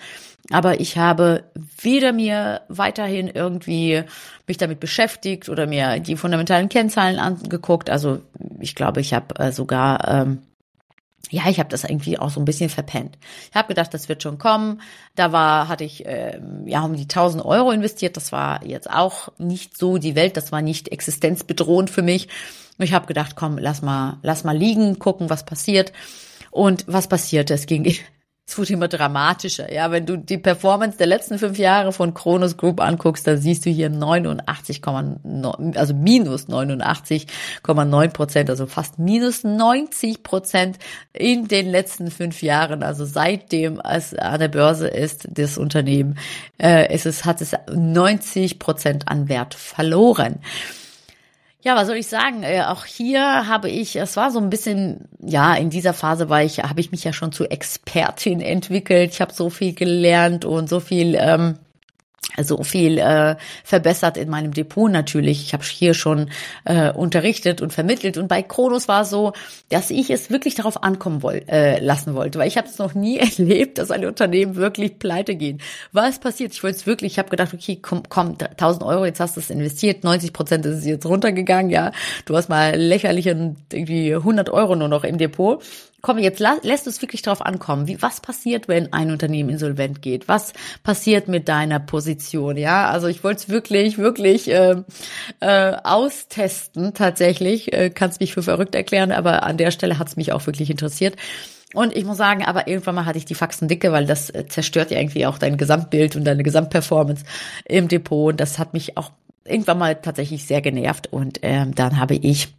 aber 0.52 0.80
ich 0.80 0.98
habe 0.98 1.44
weder 1.82 2.12
mir 2.12 2.62
weiterhin 2.70 3.28
irgendwie 3.28 4.04
mich 4.48 4.58
damit 4.58 4.80
beschäftigt 4.80 5.50
oder 5.50 5.68
mir 5.68 6.00
die 6.00 6.16
fundamentalen 6.16 6.70
Kennzahlen 6.70 7.20
angeguckt. 7.20 7.90
Also 7.90 8.22
ich 8.60 8.76
glaube, 8.76 9.02
ich 9.02 9.14
habe 9.14 9.36
äh, 9.40 9.52
sogar 9.52 10.08
ähm, 10.08 10.40
ja, 11.30 11.48
ich 11.48 11.60
habe 11.60 11.70
das 11.70 11.84
irgendwie 11.84 12.18
auch 12.18 12.30
so 12.30 12.40
ein 12.40 12.46
bisschen 12.46 12.70
verpennt. 12.70 13.18
Ich 13.50 13.56
habe 13.56 13.68
gedacht, 13.68 13.94
das 13.94 14.10
wird 14.10 14.24
schon 14.24 14.40
kommen. 14.40 14.82
Da 15.16 15.32
war, 15.32 15.68
hatte 15.68 15.84
ich 15.84 16.06
äh, 16.06 16.40
ja 16.66 16.82
um 16.82 16.96
die 16.96 17.04
1000 17.04 17.46
Euro 17.46 17.72
investiert. 17.72 18.18
Das 18.18 18.32
war 18.32 18.66
jetzt 18.66 18.90
auch 18.90 19.30
nicht 19.38 19.78
so 19.78 19.98
die 19.98 20.16
Welt. 20.16 20.38
Das 20.38 20.52
war 20.52 20.62
nicht 20.62 20.90
existenzbedrohend 20.90 21.90
für 21.90 22.02
mich. 22.02 22.30
Ich 22.80 22.94
habe 22.94 23.06
gedacht, 23.06 23.36
komm, 23.36 23.58
lass 23.58 23.82
mal, 23.82 24.18
lass 24.24 24.44
mal 24.44 24.58
liegen, 24.58 24.98
gucken, 24.98 25.30
was 25.30 25.46
passiert. 25.46 25.92
Und 26.50 26.86
was 26.88 27.08
passierte? 27.08 27.54
Es 27.54 27.68
ging 27.68 27.86
es 28.50 28.58
wurde 28.58 28.74
immer 28.74 28.88
dramatischer. 28.88 29.72
Ja, 29.72 29.92
wenn 29.92 30.08
du 30.08 30.18
die 30.18 30.40
Performance 30.40 30.98
der 30.98 31.06
letzten 31.06 31.38
fünf 31.38 31.60
Jahre 31.60 31.94
von 31.94 32.16
Kronos 32.16 32.58
Group 32.58 32.82
anguckst, 32.82 33.28
da 33.28 33.38
siehst 33.38 33.64
du 33.64 33.70
hier 33.70 33.92
89,9, 33.92 35.78
also 35.78 35.94
minus 35.94 36.48
89,9 36.48 38.08
Prozent, 38.10 38.50
also 38.50 38.66
fast 38.66 38.98
minus 38.98 39.44
90 39.44 40.24
Prozent 40.24 40.80
in 41.14 41.48
den 41.48 41.70
letzten 41.70 42.10
fünf 42.10 42.42
Jahren. 42.42 42.82
Also 42.82 43.06
seitdem 43.06 43.80
es 43.82 44.16
an 44.16 44.40
der 44.40 44.48
Börse 44.48 44.88
ist, 44.88 45.28
das 45.30 45.60
Unternehmen, 45.60 46.18
äh, 46.60 46.92
ist 46.94 47.06
es, 47.06 47.26
hat 47.26 47.42
es 47.42 47.52
90 47.72 48.58
Prozent 48.58 49.08
an 49.10 49.30
Wert 49.30 49.54
verloren. 49.54 50.40
Ja, 51.62 51.76
was 51.76 51.88
soll 51.88 51.98
ich 51.98 52.08
sagen? 52.08 52.44
Äh, 52.44 52.64
auch 52.64 52.86
hier 52.86 53.48
habe 53.48 53.70
ich, 53.70 53.98
es 53.98 54.16
war 54.16 54.32
so 54.32 54.40
ein 54.40 54.50
bisschen, 54.50 55.10
ja, 55.20 55.56
in 55.56 55.70
dieser 55.70 55.94
Phase 55.94 56.30
war 56.30 56.42
ich, 56.42 56.60
habe 56.60 56.80
ich 56.80 56.92
mich 56.92 57.04
ja 57.04 57.12
schon 57.12 57.34
zu 57.34 57.46
Expertin 57.46 58.40
entwickelt. 58.40 59.12
Ich 59.12 59.20
habe 59.20 59.34
so 59.34 59.50
viel 59.50 59.74
gelernt 59.74 60.46
und 60.46 60.70
so 60.70 60.80
viel 60.80 61.16
ähm, 61.20 61.60
so 62.44 62.64
viel 62.64 62.98
äh, 62.98 63.36
verbessert 63.64 64.18
in 64.18 64.30
meinem 64.30 64.54
Depot 64.54 64.92
natürlich. 64.92 65.44
Ich 65.44 65.54
habe 65.54 65.64
hier 65.64 65.94
schon 65.94 66.30
äh, 66.66 66.92
unterrichtet 66.92 67.62
und 67.62 67.74
vermittelt 67.74 68.18
und 68.18 68.28
bei 68.28 68.42
Kronos 68.44 68.88
war 68.88 69.06
so, 69.06 69.34
dass 69.70 69.90
ich 69.90 70.10
es 70.10 70.30
wirklich 70.30 70.56
darauf 70.56 70.84
ankommen 70.84 71.24
woll, 71.24 71.44
äh, 71.48 71.80
lassen 71.80 72.16
wollte, 72.16 72.40
weil 72.40 72.48
ich 72.48 72.58
habe 72.58 72.68
es 72.68 72.78
noch 72.78 72.94
nie 72.94 73.18
erlebt, 73.38 73.78
dass 73.78 73.92
ein 73.92 74.06
Unternehmen 74.06 74.56
wirklich 74.56 75.00
pleite 75.00 75.36
gehen. 75.36 75.62
Was 75.92 76.20
passiert? 76.20 76.54
Ich 76.54 76.64
wollte 76.64 76.78
es 76.78 76.86
wirklich, 76.86 77.14
ich 77.14 77.20
habe 77.20 77.30
gedacht, 77.30 77.54
okay, 77.54 77.80
komm, 77.82 78.04
komm, 78.10 78.38
1000 78.40 78.84
Euro, 78.84 79.06
jetzt 79.06 79.20
hast 79.20 79.36
du 79.36 79.40
es 79.40 79.50
investiert, 79.50 80.04
90 80.04 80.34
Prozent 80.34 80.66
ist 80.66 80.78
es 80.78 80.86
jetzt 80.86 81.06
runtergegangen, 81.06 81.72
ja, 81.72 81.92
du 82.26 82.36
hast 82.36 82.50
mal 82.50 82.76
lächerliche 82.76 83.56
irgendwie 83.72 84.14
100 84.14 84.50
Euro 84.50 84.76
nur 84.76 84.88
noch 84.88 85.04
im 85.04 85.18
Depot 85.18 85.64
komm, 86.02 86.18
jetzt 86.18 86.40
lässt 86.40 86.86
du 86.86 86.90
es 86.90 87.02
wirklich 87.02 87.22
drauf 87.22 87.46
ankommen. 87.46 87.88
Wie, 87.88 88.02
was 88.02 88.22
passiert, 88.22 88.68
wenn 88.68 88.94
ein 88.94 89.12
Unternehmen 89.12 89.50
insolvent 89.50 90.02
geht? 90.02 90.28
Was 90.28 90.54
passiert 90.84 91.28
mit 91.28 91.48
deiner 91.50 91.80
Position? 91.80 92.58
Ja, 92.58 92.90
also 92.90 93.08
ich 93.08 93.24
wollte 93.24 93.40
es 93.40 93.50
wirklich, 93.50 93.98
wirklich 93.98 94.50
äh, 94.50 94.76
äh, 95.40 95.76
austesten. 95.84 96.94
Tatsächlich, 96.94 97.74
äh, 97.74 97.90
kannst 97.90 98.20
mich 98.20 98.34
für 98.34 98.44
verrückt 98.44 98.76
erklären, 98.76 99.12
aber 99.12 99.44
an 99.44 99.58
der 99.58 99.72
Stelle 99.72 100.00
hat 100.00 100.08
es 100.08 100.16
mich 100.16 100.32
auch 100.32 100.46
wirklich 100.46 100.70
interessiert. 100.70 101.16
Und 101.74 101.96
ich 101.96 102.04
muss 102.04 102.18
sagen, 102.18 102.44
aber 102.44 102.68
irgendwann 102.68 102.96
mal 102.96 103.06
hatte 103.06 103.20
ich 103.20 103.26
die 103.26 103.36
Faxen 103.36 103.68
dicke, 103.68 103.92
weil 103.92 104.06
das 104.06 104.30
äh, 104.32 104.48
zerstört 104.48 104.90
ja 104.92 105.00
irgendwie 105.00 105.26
auch 105.28 105.38
dein 105.38 105.58
Gesamtbild 105.58 106.16
und 106.16 106.24
deine 106.24 106.44
Gesamtperformance 106.44 107.24
im 107.66 107.88
Depot. 107.88 108.32
Und 108.32 108.40
das 108.40 108.58
hat 108.58 108.74
mich 108.74 108.98
auch 108.98 109.12
irgendwann 109.46 109.78
mal 109.78 109.96
tatsächlich 109.96 110.46
sehr 110.46 110.62
genervt. 110.62 111.08
Und 111.08 111.40
ähm, 111.44 111.76
dann 111.76 112.00
habe 112.00 112.16
ich 112.16 112.50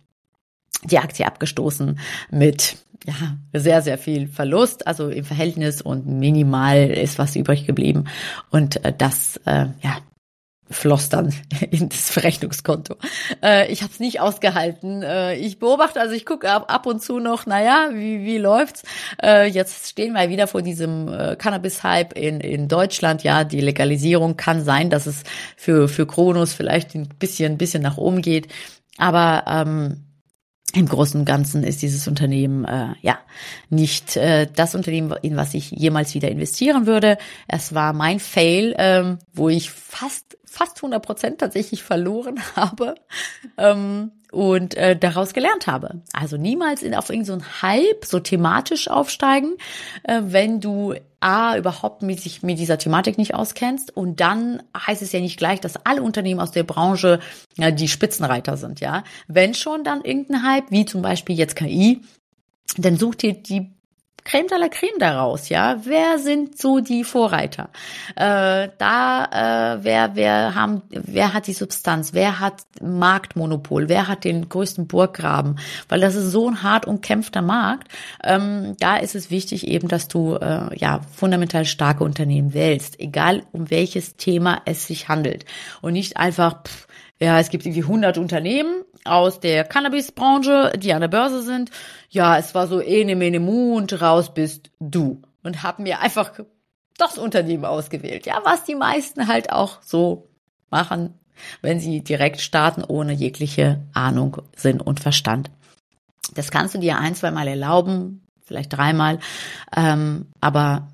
die 0.85 0.99
Aktie 0.99 1.27
abgestoßen 1.27 1.99
mit 2.31 2.77
ja, 3.07 3.15
sehr, 3.53 3.83
sehr 3.83 3.99
viel 3.99 4.29
Verlust, 4.29 4.87
also 4.87 5.09
im 5.09 5.25
Verhältnis 5.25 5.81
und 5.83 6.07
minimal 6.07 6.91
ist 6.91 7.19
was 7.19 7.37
übrig 7.37 7.67
geblieben. 7.67 8.05
Und 8.51 8.85
äh, 8.85 8.93
das, 8.97 9.39
äh, 9.47 9.67
ja, 9.83 9.99
floss 10.71 11.09
dann 11.09 11.35
in 11.71 11.89
das 11.89 12.11
Verrechnungskonto. 12.11 12.97
Äh, 13.43 13.71
ich 13.73 13.83
habe 13.83 13.93
es 13.93 14.01
nicht 14.01 14.21
ausgehalten. 14.21 15.03
Äh, 15.03 15.35
ich 15.37 15.59
beobachte, 15.59 16.01
also 16.01 16.15
ich 16.15 16.25
gucke 16.25 16.51
ab, 16.51 16.73
ab 16.73 16.87
und 16.87 17.03
zu 17.03 17.19
noch, 17.19 17.47
naja, 17.47 17.91
wie, 17.93 18.25
wie 18.25 18.39
läuft's? 18.39 18.83
Äh, 19.23 19.47
jetzt 19.47 19.89
stehen 19.91 20.13
wir 20.13 20.29
wieder 20.29 20.47
vor 20.47 20.63
diesem 20.63 21.09
äh, 21.09 21.37
Cannabis-Hype 21.37 22.17
in, 22.17 22.41
in 22.41 22.69
Deutschland. 22.69 23.25
Ja, 23.25 23.45
die 23.45 23.61
Legalisierung 23.61 24.37
kann 24.37 24.63
sein, 24.63 24.91
dass 24.91 25.07
es 25.07 25.25
für, 25.57 25.89
für 25.89 26.07
Kronos 26.07 26.53
vielleicht 26.53 26.95
ein 26.95 27.09
bisschen, 27.09 27.53
ein 27.53 27.59
bisschen 27.59 27.83
nach 27.83 27.97
oben 27.97 28.23
geht. 28.23 28.49
Aber 28.97 29.45
ähm, 29.47 30.05
im 30.75 30.87
Großen 30.87 31.21
und 31.21 31.27
Ganzen 31.27 31.65
ist 31.65 31.83
dieses 31.83 32.07
Unternehmen 32.07 32.65
äh, 32.65 32.95
ja 33.03 33.19
nicht 33.69 34.17
äh, 34.17 34.47
das 34.55 34.75
Unternehmen, 34.75 35.15
in 35.23 35.37
was 35.37 35.55
ich 35.55 35.71
jemals 35.71 36.15
wieder 36.15 36.29
investieren 36.29 36.87
würde. 36.87 37.19
Es 37.49 37.75
war 37.75 37.93
mein 37.93 38.21
Fail, 38.21 38.75
ähm, 38.79 39.19
wo 39.33 39.49
ich 39.49 39.71
fast 39.71 40.37
fast 40.51 40.79
100 40.79 41.01
Prozent 41.01 41.39
tatsächlich 41.39 41.85
verloren 41.85 42.41
habe 42.57 42.97
ähm, 43.57 44.11
und 44.33 44.77
äh, 44.77 44.97
daraus 44.97 45.33
gelernt 45.33 45.69
habe. 45.69 46.03
Also 46.13 46.37
niemals 46.37 46.83
in, 46.83 46.95
auf 46.95 47.09
irgendeinen 47.09 47.41
so 47.41 47.63
Hype 47.63 48.05
so 48.05 48.19
thematisch 48.19 48.89
aufsteigen, 48.89 49.55
äh, 50.03 50.21
wenn 50.25 50.61
du 50.61 50.95
A, 51.21 51.57
überhaupt 51.57 52.03
mit, 52.03 52.21
sich 52.21 52.43
mit 52.43 52.59
dieser 52.59 52.79
Thematik 52.79 53.17
nicht 53.17 53.35
auskennst 53.35 53.97
und 53.97 54.21
dann 54.21 54.63
heißt 54.77 55.03
es 55.03 55.13
ja 55.13 55.21
nicht 55.21 55.39
gleich, 55.39 55.61
dass 55.61 55.85
alle 55.87 56.03
Unternehmen 56.03 56.41
aus 56.41 56.51
der 56.51 56.65
Branche 56.65 57.21
ja, 57.57 57.71
die 57.71 57.89
Spitzenreiter 57.89 58.57
sind, 58.57 58.81
ja. 58.81 59.05
Wenn 59.29 59.55
schon 59.55 59.85
dann 59.85 60.03
irgendein 60.03 60.43
Hype, 60.43 60.71
wie 60.71 60.85
zum 60.85 61.03
Beispiel 61.03 61.37
jetzt 61.37 61.57
KI, 61.57 62.01
dann 62.77 62.97
such 62.97 63.17
dir 63.17 63.35
die 63.35 63.71
Creme 64.25 64.49
de 64.49 64.59
la 64.59 64.69
Creme 64.69 64.99
daraus, 64.99 65.49
ja. 65.49 65.79
Wer 65.85 66.19
sind 66.19 66.59
so 66.59 66.81
die 66.81 67.05
Vorreiter? 67.05 67.71
Äh, 68.17 68.69
da, 68.79 69.25
äh, 69.77 69.85
wer, 69.85 70.15
wer 70.15 70.55
haben, 70.55 70.83
wer 70.91 71.33
hat 71.33 71.47
die 71.47 71.53
Substanz? 71.53 72.13
Wer 72.13 72.41
hat 72.41 72.63
Marktmonopol? 72.83 73.89
Wer 73.89 74.09
hat 74.09 74.25
den 74.25 74.49
größten 74.49 74.87
Burggraben? 74.87 75.59
Weil 75.89 76.01
das 76.01 76.15
ist 76.15 76.31
so 76.31 76.49
ein 76.49 76.63
hart 76.63 76.87
umkämpfter 76.87 77.43
Markt. 77.43 77.89
Ähm, 78.23 78.77
da 78.79 78.97
ist 78.97 79.15
es 79.15 79.31
wichtig 79.31 79.67
eben, 79.67 79.89
dass 79.89 80.09
du 80.09 80.35
äh, 80.35 80.77
ja 80.77 81.01
fundamental 81.15 81.65
starke 81.65 82.05
Unternehmen 82.05 82.55
wählst, 82.55 83.01
egal 83.01 83.43
um 83.53 83.71
welches 83.71 84.17
Thema 84.17 84.63
es 84.65 84.87
sich 84.87 85.09
handelt 85.09 85.45
und 85.81 85.93
nicht 85.93 86.17
einfach 86.17 86.63
pff, 86.65 86.87
ja, 87.23 87.39
es 87.39 87.51
gibt 87.51 87.67
irgendwie 87.67 87.83
100 87.83 88.17
Unternehmen 88.17 88.83
aus 89.05 89.41
der 89.41 89.65
Cannabisbranche, 89.65 90.73
die 90.77 90.93
an 90.93 91.01
der 91.01 91.09
Börse 91.09 91.43
sind. 91.43 91.71
Ja, 92.09 92.37
es 92.37 92.55
war 92.55 92.67
so 92.67 92.81
ene 92.81 93.17
mene 93.17 93.41
mu 93.41 93.77
und 93.77 94.01
raus 94.01 94.35
bist 94.35 94.71
du. 94.79 95.23
Und 95.43 95.63
haben 95.63 95.85
mir 95.85 96.01
einfach 96.01 96.33
das 96.99 97.17
Unternehmen 97.17 97.65
ausgewählt. 97.65 98.27
Ja, 98.27 98.41
was 98.45 98.65
die 98.65 98.75
meisten 98.75 99.27
halt 99.27 99.53
auch 99.53 99.81
so 99.83 100.29
machen, 100.71 101.15
wenn 101.63 101.81
sie 101.81 102.03
direkt 102.03 102.41
starten, 102.41 102.85
ohne 102.85 103.13
jegliche 103.13 103.81
Ahnung, 103.95 104.43
Sinn 104.55 104.81
und 104.81 105.01
Verstand. 105.01 105.51
Das 106.35 106.51
kannst 106.51 106.75
du 106.75 106.79
dir 106.79 106.99
ein, 106.99 107.15
zwei 107.15 107.31
Mal 107.31 107.49
erlauben, 107.49 108.23
vielleicht 108.45 108.73
dreimal, 108.73 109.19
ähm, 109.75 110.27
aber 110.41 110.89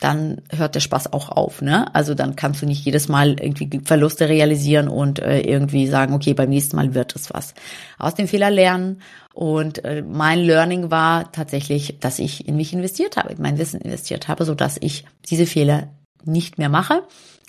dann 0.00 0.42
hört 0.50 0.74
der 0.74 0.80
Spaß 0.80 1.12
auch 1.12 1.28
auf, 1.28 1.62
ne? 1.62 1.94
Also 1.94 2.14
dann 2.14 2.34
kannst 2.34 2.62
du 2.62 2.66
nicht 2.66 2.84
jedes 2.84 3.08
Mal 3.08 3.38
irgendwie 3.40 3.80
Verluste 3.84 4.28
realisieren 4.28 4.88
und 4.88 5.18
äh, 5.20 5.40
irgendwie 5.40 5.86
sagen, 5.86 6.14
okay, 6.14 6.34
beim 6.34 6.50
nächsten 6.50 6.76
Mal 6.76 6.94
wird 6.94 7.14
es 7.14 7.32
was. 7.32 7.54
Aus 7.98 8.14
dem 8.14 8.26
Fehler 8.26 8.50
lernen 8.50 9.02
und 9.34 9.84
äh, 9.84 10.02
mein 10.02 10.40
Learning 10.40 10.90
war 10.90 11.30
tatsächlich, 11.32 11.98
dass 12.00 12.18
ich 12.18 12.48
in 12.48 12.56
mich 12.56 12.72
investiert 12.72 13.16
habe, 13.16 13.32
in 13.32 13.42
mein 13.42 13.58
Wissen 13.58 13.80
investiert 13.80 14.28
habe, 14.28 14.44
so 14.44 14.54
dass 14.54 14.78
ich 14.80 15.04
diese 15.28 15.46
Fehler 15.46 15.88
nicht 16.24 16.58
mehr 16.58 16.68
mache 16.68 17.02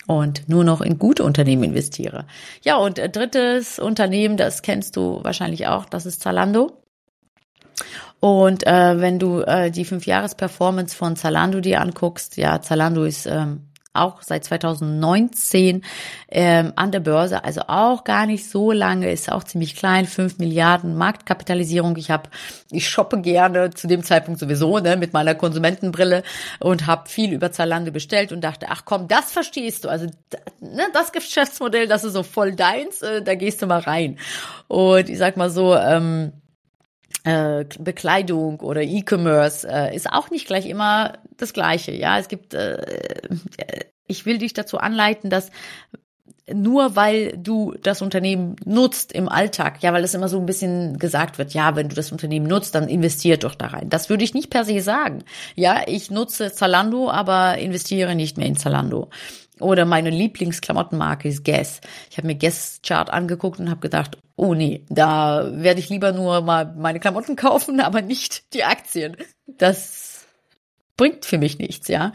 und 0.06 0.48
nur 0.48 0.64
noch 0.64 0.80
in 0.80 0.98
gute 0.98 1.24
Unternehmen 1.24 1.64
investiere. 1.64 2.26
Ja, 2.62 2.76
und 2.76 2.98
äh, 2.98 3.08
drittes 3.08 3.78
Unternehmen, 3.78 4.36
das 4.36 4.62
kennst 4.62 4.96
du 4.96 5.20
wahrscheinlich 5.22 5.66
auch, 5.66 5.84
das 5.84 6.06
ist 6.06 6.22
Zalando. 6.22 6.78
Und 8.22 8.64
äh, 8.68 9.00
wenn 9.00 9.18
du 9.18 9.40
äh, 9.40 9.72
die 9.72 9.84
Fünf-Jahres-Performance 9.84 10.94
von 10.94 11.16
Zalando 11.16 11.60
dir 11.60 11.80
anguckst, 11.80 12.36
ja, 12.36 12.62
Zalando 12.62 13.02
ist 13.02 13.26
ähm, 13.26 13.66
auch 13.94 14.22
seit 14.22 14.44
2019 14.44 15.82
ähm, 16.28 16.72
an 16.76 16.92
der 16.92 17.00
Börse, 17.00 17.42
also 17.42 17.62
auch 17.66 18.04
gar 18.04 18.26
nicht 18.26 18.48
so 18.48 18.70
lange, 18.70 19.10
ist 19.10 19.32
auch 19.32 19.42
ziemlich 19.42 19.74
klein, 19.74 20.06
fünf 20.06 20.38
Milliarden 20.38 20.94
Marktkapitalisierung. 20.94 21.96
Ich 21.96 22.12
habe, 22.12 22.30
ich 22.70 22.88
shoppe 22.88 23.20
gerne 23.20 23.70
zu 23.70 23.88
dem 23.88 24.04
Zeitpunkt 24.04 24.38
sowieso 24.38 24.78
ne, 24.78 24.96
mit 24.96 25.12
meiner 25.12 25.34
Konsumentenbrille 25.34 26.22
und 26.60 26.86
habe 26.86 27.08
viel 27.08 27.32
über 27.32 27.50
Zalando 27.50 27.90
bestellt 27.90 28.30
und 28.30 28.42
dachte, 28.42 28.66
ach 28.70 28.84
komm, 28.84 29.08
das 29.08 29.32
verstehst 29.32 29.82
du, 29.82 29.88
also 29.88 30.06
ne, 30.60 30.84
das 30.92 31.10
Geschäftsmodell, 31.10 31.88
das 31.88 32.04
ist 32.04 32.12
so 32.12 32.22
voll 32.22 32.54
deins, 32.54 33.02
äh, 33.02 33.20
da 33.20 33.34
gehst 33.34 33.62
du 33.62 33.66
mal 33.66 33.80
rein. 33.80 34.16
Und 34.68 35.08
ich 35.08 35.18
sag 35.18 35.36
mal 35.36 35.50
so, 35.50 35.74
ähm, 35.74 36.34
äh, 37.24 37.64
Bekleidung 37.78 38.60
oder 38.60 38.82
E-Commerce 38.82 39.68
äh, 39.68 39.94
ist 39.94 40.10
auch 40.10 40.30
nicht 40.30 40.46
gleich 40.46 40.66
immer 40.66 41.18
das 41.36 41.52
Gleiche. 41.52 41.92
Ja, 41.92 42.18
es 42.18 42.28
gibt, 42.28 42.54
äh, 42.54 42.78
ich 44.06 44.26
will 44.26 44.38
dich 44.38 44.54
dazu 44.54 44.78
anleiten, 44.78 45.30
dass 45.30 45.50
nur 46.52 46.96
weil 46.96 47.36
du 47.38 47.74
das 47.82 48.02
Unternehmen 48.02 48.56
nutzt 48.64 49.12
im 49.12 49.28
Alltag, 49.28 49.82
ja, 49.82 49.92
weil 49.92 50.02
das 50.02 50.14
immer 50.14 50.28
so 50.28 50.38
ein 50.38 50.46
bisschen 50.46 50.98
gesagt 50.98 51.38
wird, 51.38 51.54
ja, 51.54 51.76
wenn 51.76 51.88
du 51.88 51.94
das 51.94 52.10
Unternehmen 52.10 52.46
nutzt, 52.46 52.74
dann 52.74 52.88
investier 52.88 53.36
doch 53.36 53.54
da 53.54 53.68
rein. 53.68 53.88
Das 53.88 54.10
würde 54.10 54.24
ich 54.24 54.34
nicht 54.34 54.50
per 54.50 54.64
se 54.64 54.80
sagen. 54.80 55.24
Ja, 55.54 55.82
ich 55.86 56.10
nutze 56.10 56.52
Zalando, 56.52 57.10
aber 57.10 57.58
investiere 57.58 58.14
nicht 58.14 58.38
mehr 58.38 58.48
in 58.48 58.56
Zalando. 58.56 59.08
Oder 59.62 59.84
meine 59.84 60.10
Lieblingsklamottenmarke 60.10 61.28
ist 61.28 61.44
Guess. 61.44 61.80
Ich 62.10 62.18
habe 62.18 62.26
mir 62.26 62.34
Guess 62.34 62.80
Chart 62.82 63.10
angeguckt 63.10 63.60
und 63.60 63.70
habe 63.70 63.80
gedacht, 63.80 64.18
oh 64.36 64.54
nee, 64.54 64.84
da 64.88 65.50
werde 65.54 65.80
ich 65.80 65.88
lieber 65.88 66.12
nur 66.12 66.40
mal 66.40 66.74
meine 66.76 67.00
Klamotten 67.00 67.36
kaufen, 67.36 67.80
aber 67.80 68.02
nicht 68.02 68.52
die 68.54 68.64
Aktien. 68.64 69.16
Das 69.46 70.26
bringt 70.96 71.24
für 71.24 71.38
mich 71.38 71.58
nichts, 71.58 71.88
ja. 71.88 72.12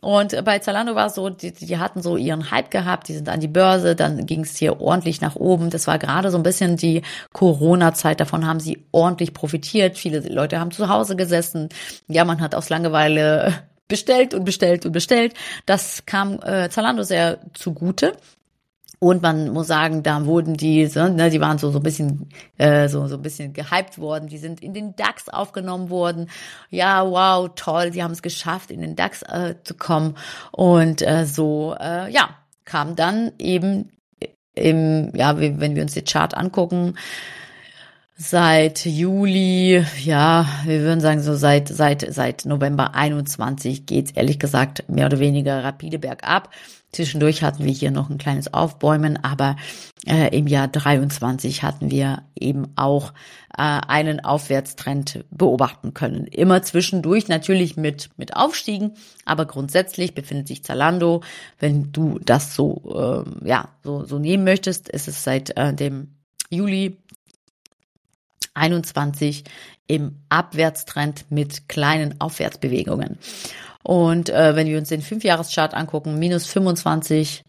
Und 0.00 0.44
bei 0.44 0.58
Zalando 0.60 0.94
war 0.94 1.08
es 1.08 1.14
so, 1.14 1.28
die, 1.28 1.52
die 1.52 1.78
hatten 1.78 2.00
so 2.00 2.16
ihren 2.16 2.50
Hype 2.50 2.70
gehabt, 2.70 3.08
die 3.08 3.14
sind 3.14 3.28
an 3.28 3.40
die 3.40 3.48
Börse, 3.48 3.94
dann 3.94 4.24
ging 4.24 4.40
es 4.40 4.56
hier 4.56 4.80
ordentlich 4.80 5.20
nach 5.20 5.36
oben. 5.36 5.68
Das 5.68 5.86
war 5.86 5.98
gerade 5.98 6.30
so 6.30 6.38
ein 6.38 6.42
bisschen 6.42 6.78
die 6.78 7.02
Corona-Zeit, 7.34 8.18
davon 8.18 8.46
haben 8.46 8.60
sie 8.60 8.86
ordentlich 8.92 9.34
profitiert. 9.34 9.98
Viele 9.98 10.20
Leute 10.20 10.58
haben 10.58 10.70
zu 10.70 10.88
Hause 10.88 11.16
gesessen. 11.16 11.68
Ja, 12.08 12.24
man 12.24 12.40
hat 12.40 12.54
aus 12.54 12.70
Langeweile 12.70 13.52
bestellt 13.90 14.32
und 14.32 14.44
bestellt 14.44 14.86
und 14.86 14.92
bestellt. 14.92 15.34
Das 15.66 16.06
kam 16.06 16.40
äh, 16.42 16.70
Zalando 16.70 17.02
sehr 17.02 17.40
zugute. 17.52 18.14
Und 19.02 19.22
man 19.22 19.48
muss 19.54 19.66
sagen, 19.66 20.02
da 20.02 20.26
wurden 20.26 20.58
die, 20.58 20.86
ne, 20.94 21.30
die 21.30 21.40
waren 21.40 21.56
so 21.56 21.70
so 21.70 21.78
ein 21.78 21.82
bisschen 21.82 22.28
äh, 22.58 22.86
so 22.86 23.08
so 23.08 23.16
ein 23.16 23.22
bisschen 23.22 23.54
gehypt 23.54 23.98
worden. 23.98 24.28
Die 24.28 24.36
sind 24.36 24.62
in 24.62 24.74
den 24.74 24.94
DAX 24.94 25.30
aufgenommen 25.30 25.88
worden. 25.88 26.28
Ja, 26.68 27.10
wow, 27.10 27.50
toll, 27.54 27.94
sie 27.94 28.02
haben 28.02 28.12
es 28.12 28.20
geschafft, 28.20 28.70
in 28.70 28.82
den 28.82 28.96
DAX 28.96 29.22
äh, 29.22 29.54
zu 29.64 29.74
kommen. 29.74 30.16
Und 30.52 31.00
äh, 31.00 31.24
so, 31.24 31.74
äh, 31.80 32.12
ja, 32.12 32.36
kam 32.66 32.94
dann 32.94 33.32
eben 33.38 33.90
im, 34.54 35.12
ja, 35.14 35.38
wenn 35.38 35.74
wir 35.74 35.82
uns 35.82 35.94
den 35.94 36.04
Chart 36.04 36.36
angucken, 36.36 36.94
seit 38.22 38.84
Juli, 38.84 39.82
ja, 40.04 40.46
wir 40.64 40.80
würden 40.82 41.00
sagen 41.00 41.22
so 41.22 41.34
seit 41.34 41.68
seit 41.68 42.06
seit 42.12 42.44
November 42.44 42.94
21 42.94 43.86
geht's 43.86 44.10
ehrlich 44.10 44.38
gesagt 44.38 44.84
mehr 44.90 45.06
oder 45.06 45.20
weniger 45.20 45.64
rapide 45.64 45.98
bergab. 45.98 46.50
Zwischendurch 46.92 47.42
hatten 47.42 47.64
wir 47.64 47.72
hier 47.72 47.90
noch 47.90 48.10
ein 48.10 48.18
kleines 48.18 48.52
Aufbäumen, 48.52 49.16
aber 49.24 49.56
äh, 50.06 50.36
im 50.36 50.48
Jahr 50.48 50.68
23 50.68 51.62
hatten 51.62 51.90
wir 51.90 52.22
eben 52.38 52.66
auch 52.76 53.14
äh, 53.56 53.62
einen 53.62 54.20
Aufwärtstrend 54.20 55.24
beobachten 55.30 55.94
können. 55.94 56.26
Immer 56.26 56.62
zwischendurch 56.62 57.28
natürlich 57.28 57.78
mit 57.78 58.10
mit 58.18 58.36
Aufstiegen, 58.36 58.92
aber 59.24 59.46
grundsätzlich 59.46 60.14
befindet 60.14 60.46
sich 60.46 60.62
Zalando, 60.62 61.22
wenn 61.58 61.90
du 61.90 62.18
das 62.22 62.54
so 62.54 63.24
äh, 63.42 63.48
ja 63.48 63.70
so 63.82 64.04
so 64.04 64.18
nehmen 64.18 64.44
möchtest, 64.44 64.90
ist 64.90 65.08
es 65.08 65.24
seit 65.24 65.56
äh, 65.56 65.72
dem 65.72 66.16
Juli 66.50 66.98
21 68.54 69.44
im 69.86 70.16
Abwärtstrend 70.28 71.26
mit 71.30 71.68
kleinen 71.68 72.20
Aufwärtsbewegungen. 72.20 73.18
Und 73.82 74.28
äh, 74.28 74.54
wenn 74.56 74.66
wir 74.66 74.78
uns 74.78 74.90
den 74.90 75.02
Fünfjahreschart 75.02 75.74
angucken, 75.74 76.18
minus 76.18 76.46
25 76.46 77.42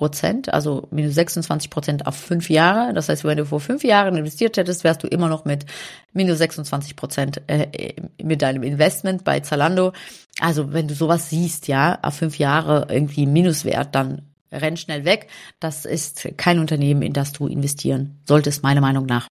Prozent, 0.00 0.52
also 0.52 0.88
minus 0.90 1.14
26 1.14 1.68
Prozent 1.68 2.06
auf 2.06 2.16
fünf 2.16 2.48
Jahre. 2.48 2.94
Das 2.94 3.10
heißt, 3.10 3.24
wenn 3.24 3.36
du 3.36 3.44
vor 3.44 3.60
fünf 3.60 3.84
Jahren 3.84 4.16
investiert 4.16 4.56
hättest, 4.56 4.82
wärst 4.82 5.02
du 5.02 5.06
immer 5.06 5.28
noch 5.28 5.44
mit 5.44 5.66
minus 6.12 6.38
26 6.38 6.96
Prozent 6.96 7.42
äh, 7.48 7.92
mit 8.22 8.40
deinem 8.40 8.62
Investment 8.62 9.24
bei 9.24 9.40
Zalando. 9.40 9.92
Also 10.40 10.72
wenn 10.72 10.88
du 10.88 10.94
sowas 10.94 11.28
siehst, 11.28 11.68
ja, 11.68 11.98
auf 12.00 12.14
fünf 12.14 12.38
Jahre 12.38 12.86
irgendwie 12.88 13.26
Minuswert, 13.26 13.94
dann 13.94 14.22
renn 14.50 14.78
schnell 14.78 15.04
weg. 15.04 15.28
Das 15.60 15.84
ist 15.84 16.28
kein 16.38 16.60
Unternehmen, 16.60 17.02
in 17.02 17.12
das 17.12 17.32
du 17.32 17.46
investieren 17.46 18.20
solltest, 18.26 18.62
meiner 18.62 18.80
Meinung 18.80 19.04
nach. 19.04 19.28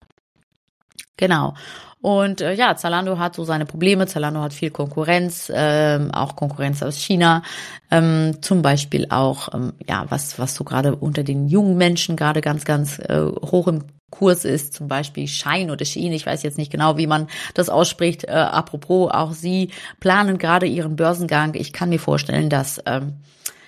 Genau. 1.20 1.54
Und 2.02 2.40
äh, 2.40 2.54
ja, 2.54 2.78
Zalando 2.78 3.20
hat 3.20 3.36
so 3.36 3.44
seine 3.44 3.66
Probleme. 3.66 4.08
Zalando 4.08 4.40
hat 4.40 4.54
viel 4.54 4.72
Konkurrenz, 4.72 5.52
ähm, 5.54 6.12
auch 6.14 6.38
Konkurrenz 6.38 6.82
aus 6.82 6.96
China. 6.96 7.44
Ähm, 7.92 8.38
zum 8.42 8.62
Beispiel 8.62 9.08
auch, 9.10 9.54
ähm, 9.54 9.74
ja, 9.86 10.06
was, 10.08 10.40
was 10.40 10.56
so 10.56 10.64
gerade 10.64 10.96
unter 10.96 11.24
den 11.24 11.50
jungen 11.50 11.76
Menschen 11.76 12.16
gerade 12.16 12.40
ganz, 12.40 12.64
ganz 12.64 13.00
äh, 13.00 13.20
hoch 13.20 13.68
im 13.68 13.84
Kurs 14.10 14.46
ist, 14.46 14.74
zum 14.74 14.88
Beispiel 14.88 15.28
Shine 15.28 15.74
oder 15.74 15.84
Shein, 15.84 16.14
ich 16.14 16.26
weiß 16.26 16.42
jetzt 16.42 16.58
nicht 16.58 16.72
genau, 16.72 16.98
wie 16.98 17.06
man 17.06 17.28
das 17.54 17.68
ausspricht. 17.68 18.24
Äh, 18.24 18.32
apropos, 18.32 19.12
auch 19.12 19.34
sie 19.34 19.70
planen 20.00 20.38
gerade 20.38 20.68
ihren 20.68 20.96
Börsengang. 20.96 21.54
Ich 21.54 21.74
kann 21.74 21.90
mir 21.90 22.00
vorstellen, 22.00 22.50
dass 22.50 22.82
ähm, 22.86 23.18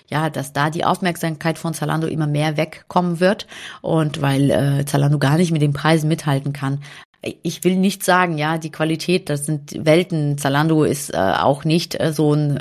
ja, 0.09 0.29
dass 0.29 0.51
da 0.51 0.69
die 0.69 0.83
Aufmerksamkeit 0.83 1.57
von 1.57 1.73
Zalando 1.73 2.05
immer 2.05 2.27
mehr 2.27 2.57
wegkommen 2.57 3.19
wird 3.19 3.47
und 3.81 4.21
weil 4.21 4.51
äh, 4.51 4.85
Zalando 4.85 5.19
gar 5.19 5.37
nicht 5.37 5.51
mit 5.51 5.61
den 5.61 5.73
Preisen 5.73 6.09
mithalten 6.09 6.51
kann, 6.51 6.79
ich 7.21 7.63
will 7.63 7.75
nicht 7.75 8.03
sagen, 8.03 8.37
ja, 8.37 8.57
die 8.57 8.71
Qualität, 8.71 9.29
das 9.29 9.45
sind 9.45 9.85
Welten. 9.85 10.37
Zalando 10.37 10.83
ist 10.83 11.13
äh, 11.13 11.17
auch 11.17 11.63
nicht 11.63 11.99
äh, 11.99 12.13
so 12.13 12.33
ein 12.33 12.59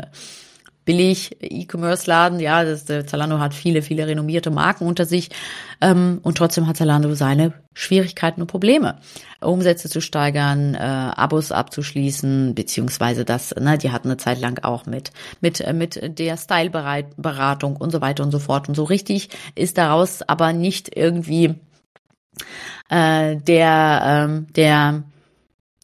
billig 0.84 1.36
E-Commerce-Laden. 1.40 2.40
Ja, 2.40 2.64
das, 2.64 2.88
äh, 2.90 3.06
Zalando 3.06 3.38
hat 3.38 3.54
viele, 3.54 3.80
viele 3.80 4.06
renommierte 4.06 4.50
Marken 4.50 4.86
unter 4.86 5.06
sich. 5.06 5.30
Ähm, 5.80 6.20
und 6.22 6.36
trotzdem 6.36 6.66
hat 6.66 6.76
Zalando 6.76 7.14
seine 7.14 7.52
Schwierigkeiten 7.74 8.42
und 8.42 8.48
Probleme. 8.48 8.98
Umsätze 9.40 9.88
zu 9.88 10.00
steigern, 10.00 10.74
äh, 10.74 10.78
Abos 10.78 11.52
abzuschließen, 11.52 12.54
beziehungsweise 12.54 13.24
das, 13.24 13.54
ne, 13.54 13.78
die 13.78 13.92
hatten 13.92 14.08
eine 14.08 14.16
Zeit 14.16 14.40
lang 14.40 14.62
auch 14.62 14.84
mit, 14.84 15.12
mit, 15.40 15.60
äh, 15.60 15.72
mit 15.72 16.18
der 16.18 16.36
Style-Beratung 16.36 17.76
und 17.76 17.92
so 17.92 18.00
weiter 18.00 18.24
und 18.24 18.32
so 18.32 18.38
fort. 18.38 18.68
Und 18.68 18.74
so 18.74 18.84
richtig 18.84 19.30
ist 19.54 19.78
daraus 19.78 20.22
aber 20.22 20.52
nicht 20.52 20.96
irgendwie 20.96 21.54
äh, 22.90 23.36
der, 23.36 24.02
ähm, 24.04 24.46
der, 24.54 25.02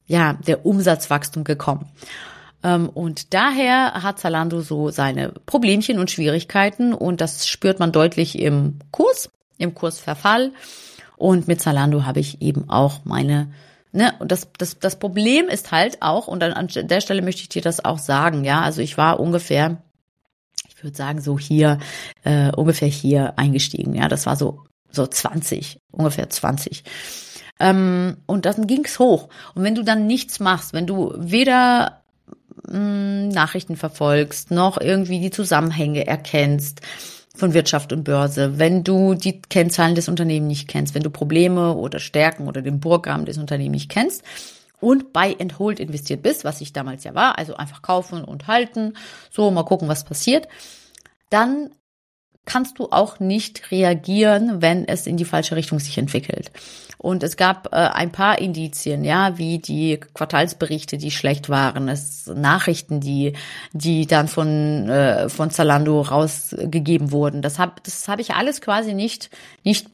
ja, 0.07 0.35
der 0.35 0.67
Umsatzwachstum 0.67 1.45
gekommen. 1.45 1.87
Ähm, 2.63 2.89
und 2.89 3.33
daher 3.33 4.03
hat 4.03 4.19
Zalando 4.19 4.61
so 4.61 4.91
seine 4.91 5.33
Problemchen 5.47 5.99
und 5.99 6.11
Schwierigkeiten 6.11 6.93
und 6.93 7.21
das 7.21 7.49
spürt 7.49 7.79
man 7.79 7.93
deutlich 7.93 8.39
im 8.39 8.81
Kurs, 8.91 9.31
im 9.59 9.75
Kursverfall. 9.75 10.53
Und 11.17 11.49
mit 11.49 11.63
Zalando 11.63 12.05
habe 12.05 12.21
ich 12.21 12.43
eben 12.43 12.69
auch 12.69 13.05
meine 13.05 13.49
Ne, 13.93 14.13
und 14.19 14.31
das, 14.31 14.49
das, 14.59 14.79
das 14.79 14.99
Problem 14.99 15.49
ist 15.49 15.73
halt 15.73 16.03
auch, 16.03 16.29
und 16.29 16.43
an 16.43 16.69
der 16.69 17.01
Stelle 17.01 17.23
möchte 17.23 17.41
ich 17.41 17.49
dir 17.49 17.63
das 17.63 17.83
auch 17.83 17.97
sagen, 17.97 18.45
ja, 18.45 18.61
also 18.61 18.83
ich 18.83 18.99
war 18.99 19.19
ungefähr, 19.19 19.79
ich 20.69 20.85
würde 20.85 20.95
sagen, 20.95 21.23
so 21.23 21.39
hier, 21.39 21.79
äh, 22.23 22.53
ungefähr 22.53 22.89
hier 22.89 23.39
eingestiegen, 23.39 23.95
ja, 23.95 24.09
das 24.09 24.27
war 24.27 24.37
so 24.37 24.65
so 24.91 25.07
20, 25.07 25.79
ungefähr 25.93 26.29
20. 26.29 26.85
Ähm, 27.59 28.17
und 28.27 28.45
dann 28.47 28.67
ging's 28.67 28.99
hoch. 28.99 29.29
Und 29.55 29.63
wenn 29.63 29.75
du 29.75 29.83
dann 29.83 30.07
nichts 30.07 30.41
machst, 30.41 30.73
wenn 30.73 30.87
du 30.87 31.15
weder 31.17 32.03
mh, 32.69 32.79
mm, 32.79 33.29
Nachrichten 33.29 33.77
verfolgst, 33.77 34.51
noch 34.51 34.81
irgendwie 34.81 35.21
die 35.21 35.31
Zusammenhänge 35.31 36.07
erkennst 36.07 36.81
von 37.35 37.55
Wirtschaft 37.55 37.93
und 37.93 38.05
Börse, 38.05 38.59
wenn 38.59 38.83
du 38.83 39.15
die 39.15 39.43
Kennzahlen 39.43 39.95
des 39.95 40.09
Unternehmens 40.09 40.49
nicht 40.49 40.69
kennst, 40.69 40.95
wenn 40.95 41.03
du 41.03 41.11
Probleme 41.11 41.75
oder 41.75 41.99
Stärken 41.99 42.49
oder 42.49 42.63
den 42.63 42.81
Burggraben 42.81 43.27
des 43.27 43.39
Unternehmens 43.39 43.83
nicht 43.83 43.91
kennst 43.91 44.23
und 44.81 45.13
bei 45.13 45.37
and 45.39 45.59
investiert 45.79 46.23
bist, 46.23 46.45
was 46.45 46.61
ich 46.61 46.73
damals 46.73 47.05
ja 47.05 47.15
war, 47.15 47.39
also 47.39 47.57
einfach 47.57 47.83
kaufen 47.83 48.25
und 48.25 48.47
halten, 48.47 48.95
so 49.31 49.51
mal 49.51 49.65
gucken, 49.65 49.89
was 49.89 50.05
passiert, 50.05 50.49
dann 51.31 51.71
kannst 52.47 52.79
du 52.79 52.89
auch 52.91 53.21
nicht 53.21 53.71
reagieren, 53.71 54.63
wenn 54.63 54.89
es 54.89 55.07
in 55.07 55.17
die 55.17 55.25
falsche 55.25 55.57
Richtung 55.57 55.79
sich 55.79 55.99
entwickelt. 55.99 56.51
Und 56.99 57.23
es 57.23 57.37
gab 57.37 57.73
äh, 57.73 57.77
ein 57.77 58.11
paar 58.11 58.39
Indizien, 58.39 59.05
ja, 59.05 59.37
wie 59.37 59.59
die 59.59 60.01
Quartalsberichte, 60.15 60.97
die 60.97 61.11
schlecht 61.11 61.51
waren, 61.51 61.89
es 61.89 62.27
Nachrichten, 62.27 63.01
die 63.01 63.35
die 63.73 64.07
dann 64.07 64.29
von 64.29 64.89
äh, 64.89 65.29
von 65.29 65.51
Zalando 65.51 66.01
rausgegeben 66.01 67.13
wurden. 67.13 67.43
Das 67.43 67.59
habe 67.59 67.75
das 67.83 68.09
habe 68.09 68.23
ich 68.23 68.35
alles 68.35 68.61
quasi 68.61 68.95
nicht 68.95 69.31
nicht 69.63 69.89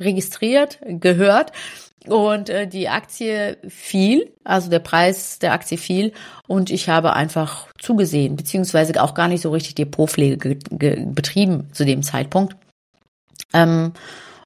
registriert, 0.00 0.78
gehört 0.86 1.52
und 2.06 2.48
äh, 2.48 2.66
die 2.66 2.88
Aktie 2.88 3.58
fiel, 3.68 4.32
also 4.44 4.70
der 4.70 4.78
Preis 4.78 5.38
der 5.38 5.52
Aktie 5.52 5.78
fiel 5.78 6.12
und 6.46 6.70
ich 6.70 6.88
habe 6.88 7.12
einfach 7.12 7.68
zugesehen, 7.80 8.36
beziehungsweise 8.36 9.02
auch 9.02 9.14
gar 9.14 9.28
nicht 9.28 9.42
so 9.42 9.50
richtig 9.50 9.74
Depotpflege 9.74 10.58
betrieben 10.70 11.68
zu 11.72 11.84
dem 11.84 12.02
Zeitpunkt. 12.02 12.56
Ähm, 13.52 13.92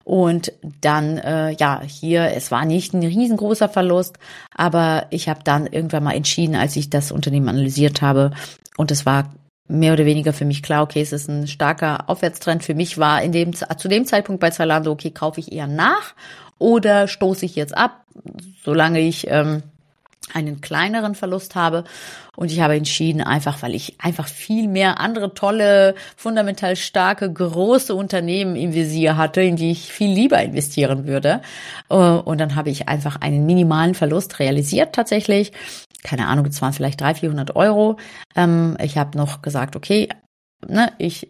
und 0.05 0.53
dann, 0.81 1.19
äh, 1.19 1.53
ja, 1.53 1.81
hier, 1.87 2.33
es 2.35 2.51
war 2.51 2.65
nicht 2.65 2.93
ein 2.93 3.05
riesengroßer 3.05 3.69
Verlust, 3.69 4.19
aber 4.55 5.07
ich 5.11 5.29
habe 5.29 5.41
dann 5.45 5.67
irgendwann 5.67 6.03
mal 6.03 6.15
entschieden, 6.15 6.57
als 6.57 6.75
ich 6.75 6.91
das 6.91 7.13
Unternehmen 7.13 7.49
analysiert 7.49 8.03
habe, 8.03 8.33
und 8.77 8.91
es 8.91 9.07
war 9.07 9.33
mehr 9.69 9.93
oder 9.93 10.05
weniger 10.05 10.33
für 10.33 10.45
mich 10.45 10.63
klar, 10.63 10.83
okay, 10.83 11.01
es 11.01 11.13
ist 11.13 11.29
ein 11.29 11.47
starker 11.47 12.09
Aufwärtstrend. 12.09 12.65
Für 12.65 12.75
mich 12.75 12.99
war 12.99 13.23
in 13.23 13.33
dem, 13.33 13.53
zu 13.55 13.89
dem 13.89 14.05
Zeitpunkt 14.05 14.41
bei 14.41 14.51
Zalando, 14.51 14.91
okay, 14.91 15.11
kaufe 15.11 15.41
ich 15.41 15.53
eher 15.53 15.67
nach 15.67 16.15
oder 16.59 17.09
stoße 17.09 17.45
ich 17.45 17.57
jetzt 17.57 17.77
ab, 17.77 18.05
solange 18.65 19.01
ich 19.01 19.27
ähm, 19.29 19.63
einen 20.33 20.61
kleineren 20.61 21.15
Verlust 21.15 21.55
habe. 21.55 21.85
Und 22.35 22.51
ich 22.51 22.61
habe 22.61 22.77
entschieden, 22.77 23.21
einfach 23.21 23.63
weil 23.63 23.75
ich 23.75 23.97
einfach 23.99 24.27
viel 24.27 24.69
mehr 24.69 25.01
andere 25.01 25.35
tolle, 25.35 25.95
fundamental 26.17 26.77
starke, 26.77 27.31
große 27.31 27.95
Unternehmen 27.95 28.57
im 28.57 28.73
Visier 28.73 29.17
hatte, 29.17 29.43
in 29.43 29.57
die 29.57 29.73
ich 29.73 29.93
viel 29.93 30.11
lieber 30.11 30.41
investieren 30.41 31.07
würde. 31.07 31.43
Äh, 31.91 31.95
und 31.95 32.41
dann 32.41 32.55
habe 32.55 32.71
ich 32.71 32.89
einfach 32.89 33.21
einen 33.21 33.45
minimalen 33.45 33.95
Verlust 33.95 34.39
realisiert 34.39 34.95
tatsächlich. 34.95 35.53
Keine 36.03 36.27
Ahnung, 36.27 36.47
es 36.47 36.61
waren 36.61 36.73
vielleicht 36.73 37.01
300, 37.01 37.21
400 37.21 37.57
Euro. 37.57 37.97
Ähm, 38.35 38.77
ich 38.81 38.99
habe 38.99 39.17
noch 39.17 39.43
gesagt, 39.43 39.77
okay, 39.77 40.09
ne, 40.67 40.93
ich 40.99 41.29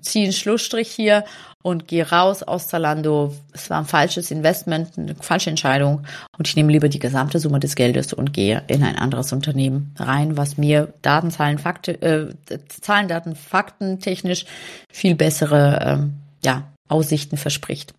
ziehe 0.00 0.24
einen 0.24 0.32
Schlussstrich 0.32 0.90
hier 0.90 1.24
und 1.62 1.88
gehe 1.88 2.08
raus 2.08 2.42
aus 2.42 2.68
Zalando. 2.68 3.34
Es 3.52 3.68
war 3.70 3.78
ein 3.78 3.84
falsches 3.84 4.30
Investment, 4.30 4.96
eine 4.96 5.14
falsche 5.16 5.50
Entscheidung 5.50 6.06
und 6.38 6.48
ich 6.48 6.56
nehme 6.56 6.72
lieber 6.72 6.88
die 6.88 6.98
gesamte 6.98 7.38
Summe 7.38 7.60
des 7.60 7.74
Geldes 7.74 8.12
und 8.12 8.32
gehe 8.32 8.62
in 8.68 8.82
ein 8.82 8.96
anderes 8.96 9.32
Unternehmen 9.32 9.94
rein, 9.98 10.36
was 10.36 10.56
mir 10.56 10.92
Daten, 11.02 11.30
Zahlen, 11.30 11.58
Fakten, 11.58 12.00
äh, 12.02 12.28
Zahlen, 12.68 13.08
Daten, 13.08 13.36
Fakten 13.36 14.00
technisch 14.00 14.46
viel 14.90 15.14
bessere 15.14 15.78
ähm, 15.82 16.14
ja, 16.44 16.64
Aussichten 16.88 17.36
verspricht. 17.36 17.94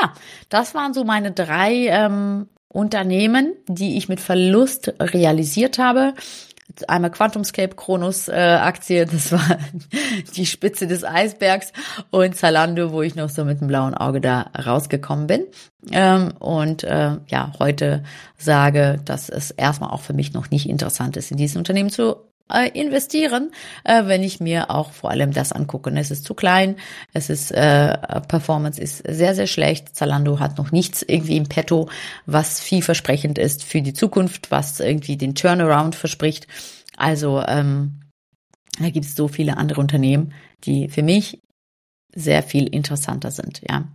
Ja, 0.00 0.12
das 0.48 0.74
waren 0.74 0.94
so 0.94 1.04
meine 1.04 1.32
drei 1.32 1.86
ähm, 1.88 2.48
Unternehmen, 2.74 3.54
die 3.66 3.96
ich 3.96 4.08
mit 4.08 4.20
Verlust 4.20 4.92
realisiert 5.00 5.78
habe 5.78 6.14
einmal 6.88 7.10
QuantumScape 7.10 7.76
Kronos 7.76 8.28
äh, 8.28 8.32
Aktie, 8.32 9.06
das 9.06 9.32
war 9.32 9.58
die 10.36 10.46
Spitze 10.46 10.86
des 10.86 11.04
Eisbergs 11.04 11.72
und 12.10 12.36
Zalando, 12.36 12.92
wo 12.92 13.02
ich 13.02 13.14
noch 13.14 13.28
so 13.28 13.44
mit 13.44 13.60
dem 13.60 13.68
blauen 13.68 13.94
Auge 13.94 14.20
da 14.20 14.50
rausgekommen 14.64 15.26
bin. 15.26 15.46
Ähm, 15.92 16.32
und 16.38 16.84
äh, 16.84 17.18
ja, 17.28 17.52
heute 17.58 18.02
sage, 18.38 19.00
dass 19.04 19.28
es 19.28 19.50
erstmal 19.50 19.90
auch 19.90 20.00
für 20.00 20.14
mich 20.14 20.32
noch 20.32 20.50
nicht 20.50 20.68
interessant 20.68 21.16
ist, 21.16 21.30
in 21.30 21.36
diesem 21.36 21.58
Unternehmen 21.58 21.90
zu 21.90 22.16
äh, 22.52 22.68
investieren, 22.78 23.52
äh, 23.84 24.06
wenn 24.06 24.22
ich 24.22 24.40
mir 24.40 24.70
auch 24.70 24.92
vor 24.92 25.10
allem 25.10 25.32
das 25.32 25.52
angucke. 25.52 25.90
Es 25.90 26.10
ist 26.10 26.24
zu 26.24 26.34
klein, 26.34 26.76
es 27.12 27.30
ist 27.30 27.50
äh, 27.50 27.96
Performance 28.28 28.80
ist 28.80 28.98
sehr 29.08 29.34
sehr 29.34 29.46
schlecht. 29.46 29.96
Zalando 29.96 30.40
hat 30.40 30.58
noch 30.58 30.72
nichts 30.72 31.02
irgendwie 31.02 31.36
im 31.36 31.48
Petto, 31.48 31.88
was 32.26 32.60
vielversprechend 32.60 33.38
ist 33.38 33.64
für 33.64 33.82
die 33.82 33.94
Zukunft, 33.94 34.50
was 34.50 34.80
irgendwie 34.80 35.16
den 35.16 35.34
Turnaround 35.34 35.94
verspricht. 35.94 36.46
Also 36.96 37.42
ähm, 37.46 38.00
da 38.78 38.90
gibt 38.90 39.06
es 39.06 39.14
so 39.14 39.28
viele 39.28 39.56
andere 39.56 39.80
Unternehmen, 39.80 40.34
die 40.64 40.88
für 40.88 41.02
mich 41.02 41.40
sehr 42.14 42.42
viel 42.42 42.66
interessanter 42.68 43.30
sind. 43.30 43.62
Ja, 43.68 43.88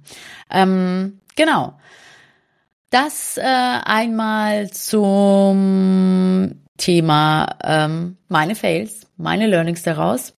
ähm, 0.50 1.20
genau. 1.36 1.78
Das 2.90 3.38
äh, 3.38 3.44
einmal 3.44 4.72
zum 4.72 6.56
Thema 6.80 7.58
ähm, 7.64 8.18
meine 8.28 8.56
Fails, 8.56 9.06
meine 9.18 9.46
Learnings 9.46 9.84
daraus. 9.84 10.34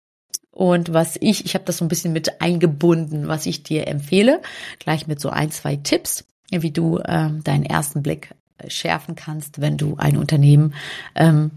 Und 0.50 0.92
was 0.92 1.16
ich, 1.20 1.44
ich 1.44 1.54
habe 1.54 1.64
das 1.64 1.78
so 1.78 1.84
ein 1.84 1.88
bisschen 1.88 2.12
mit 2.12 2.40
eingebunden, 2.40 3.28
was 3.28 3.46
ich 3.46 3.62
dir 3.62 3.86
empfehle, 3.86 4.42
gleich 4.80 5.06
mit 5.06 5.20
so 5.20 5.30
ein, 5.30 5.52
zwei 5.52 5.76
Tipps, 5.76 6.26
wie 6.50 6.72
du 6.72 7.00
ähm, 7.06 7.44
deinen 7.44 7.64
ersten 7.64 8.02
Blick 8.02 8.34
schärfen 8.66 9.14
kannst, 9.14 9.60
wenn 9.60 9.76
du 9.76 9.96
ein 9.96 10.16
Unternehmen 10.16 10.74
ähm, 11.14 11.52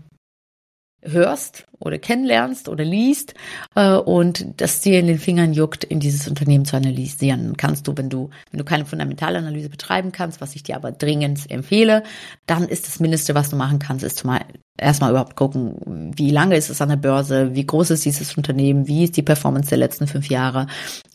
hörst 1.02 1.66
oder 1.84 2.00
kennenlernst 2.00 2.70
oder 2.70 2.84
liest 2.84 3.34
äh, 3.76 3.96
und 3.96 4.46
das 4.58 4.82
dir 4.82 5.00
in 5.00 5.08
den 5.08 5.20
Fingern 5.20 5.54
juckt, 5.54 5.84
in 5.84 6.00
dieses 6.00 6.28
Unternehmen 6.28 6.66
zu 6.66 6.78
analysieren. 6.78 7.58
Kannst 7.58 7.88
du, 7.88 7.98
wenn 7.98 8.10
du, 8.10 8.30
wenn 8.52 8.58
du 8.58 8.64
keine 8.64 8.86
Fundamentalanalyse 8.86 9.70
betreiben 9.70 10.12
kannst, 10.12 10.42
was 10.42 10.56
ich 10.56 10.64
dir 10.64 10.76
aber 10.76 10.92
dringend 10.92 11.50
empfehle, 11.50 12.04
dann 12.46 12.68
ist 12.68 12.88
das 12.88 13.00
Mindeste, 13.00 13.36
was 13.36 13.50
du 13.50 13.56
machen 13.56 13.80
kannst, 13.80 14.04
ist 14.04 14.18
zumal 14.18 14.42
erstmal 14.78 15.12
überhaupt 15.12 15.36
gucken, 15.36 16.14
wie 16.16 16.32
lange 16.32 16.56
ist 16.56 16.70
es 16.70 16.82
an 16.82 16.90
der 16.90 16.96
Börse, 16.96 17.54
wie 17.54 17.66
groß 17.66 17.92
ist 17.92 18.06
dieses 18.06 18.36
Unternehmen, 18.36 18.88
wie 18.88 19.04
ist 19.04 19.16
die 19.18 19.22
Performance 19.22 19.70
der 19.70 19.78
letzten 19.78 20.08
fünf 20.08 20.30
Jahre 20.30 20.68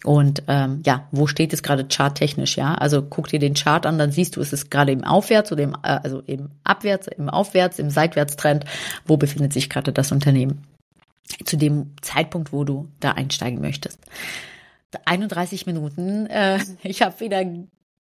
und 0.05 0.45
ähm, 0.47 0.83
ja, 0.87 1.09
wo 1.11 1.27
steht 1.27 1.53
es 1.53 1.63
gerade 1.63 1.87
charttechnisch, 1.91 2.57
ja? 2.57 2.75
Also 2.75 3.03
guck 3.03 3.29
dir 3.29 3.41
den 3.41 3.55
Chart 3.55 3.85
an, 3.85 3.99
dann 3.99 4.13
siehst 4.13 4.37
du, 4.37 4.41
ist 4.41 4.53
es 4.53 4.71
gerade 4.71 4.93
im 4.93 5.03
Aufwärts 5.03 5.51
oder 5.51 5.65
im, 5.65 5.75
äh, 5.83 5.99
also 6.03 6.21
im 6.21 6.51
Abwärts, 6.63 7.09
im 7.09 7.29
Aufwärts, 7.29 7.81
im 7.81 7.91
Seitwärtstrend, 7.91 8.65
wo 9.07 9.17
befindet 9.17 9.53
sich 9.53 9.69
gerade 9.69 9.93
das 9.93 10.13
Unternehmen 10.13 10.58
zu 11.45 11.57
dem 11.57 11.95
Zeitpunkt, 12.03 12.53
wo 12.53 12.65
du 12.65 12.89
da 13.01 13.13
einsteigen 13.13 13.61
möchtest. 13.61 13.99
31 15.05 15.67
Minuten, 15.67 16.27
äh, 16.27 16.59
ich 16.83 17.03
habe 17.03 17.21
wieder 17.21 17.45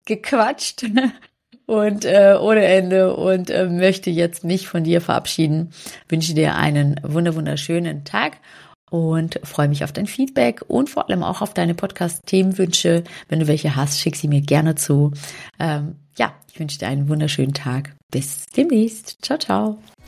gequatscht 0.04 0.84
und 1.66 2.04
äh, 2.04 2.36
ohne 2.40 2.64
Ende 2.64 3.14
und 3.16 3.50
äh, 3.50 3.66
möchte 3.66 4.10
jetzt 4.10 4.44
mich 4.44 4.68
von 4.68 4.84
dir 4.84 5.00
verabschieden. 5.00 5.70
Wünsche 6.08 6.34
dir 6.34 6.56
einen 6.56 7.00
wunder 7.02 7.34
wunderschönen 7.34 8.04
Tag 8.04 8.38
und 8.90 9.40
freue 9.42 9.68
mich 9.68 9.84
auf 9.84 9.92
dein 9.92 10.06
Feedback 10.06 10.62
und 10.68 10.90
vor 10.90 11.08
allem 11.08 11.22
auch 11.22 11.40
auf 11.40 11.54
deine 11.54 11.74
Podcast-Themenwünsche. 11.74 13.04
Wenn 13.28 13.40
du 13.40 13.46
welche 13.46 13.74
hast, 13.74 14.00
schick 14.00 14.16
sie 14.16 14.28
mir 14.28 14.42
gerne 14.42 14.74
zu. 14.74 15.12
Ähm, 15.58 15.96
ja, 16.18 16.34
ich 16.52 16.60
wünsche 16.60 16.78
dir 16.78 16.88
einen 16.88 17.08
wunderschönen 17.08 17.54
Tag. 17.54 17.94
Bis 18.10 18.44
demnächst. 18.54 19.16
Ciao, 19.22 19.38
ciao. 19.38 19.78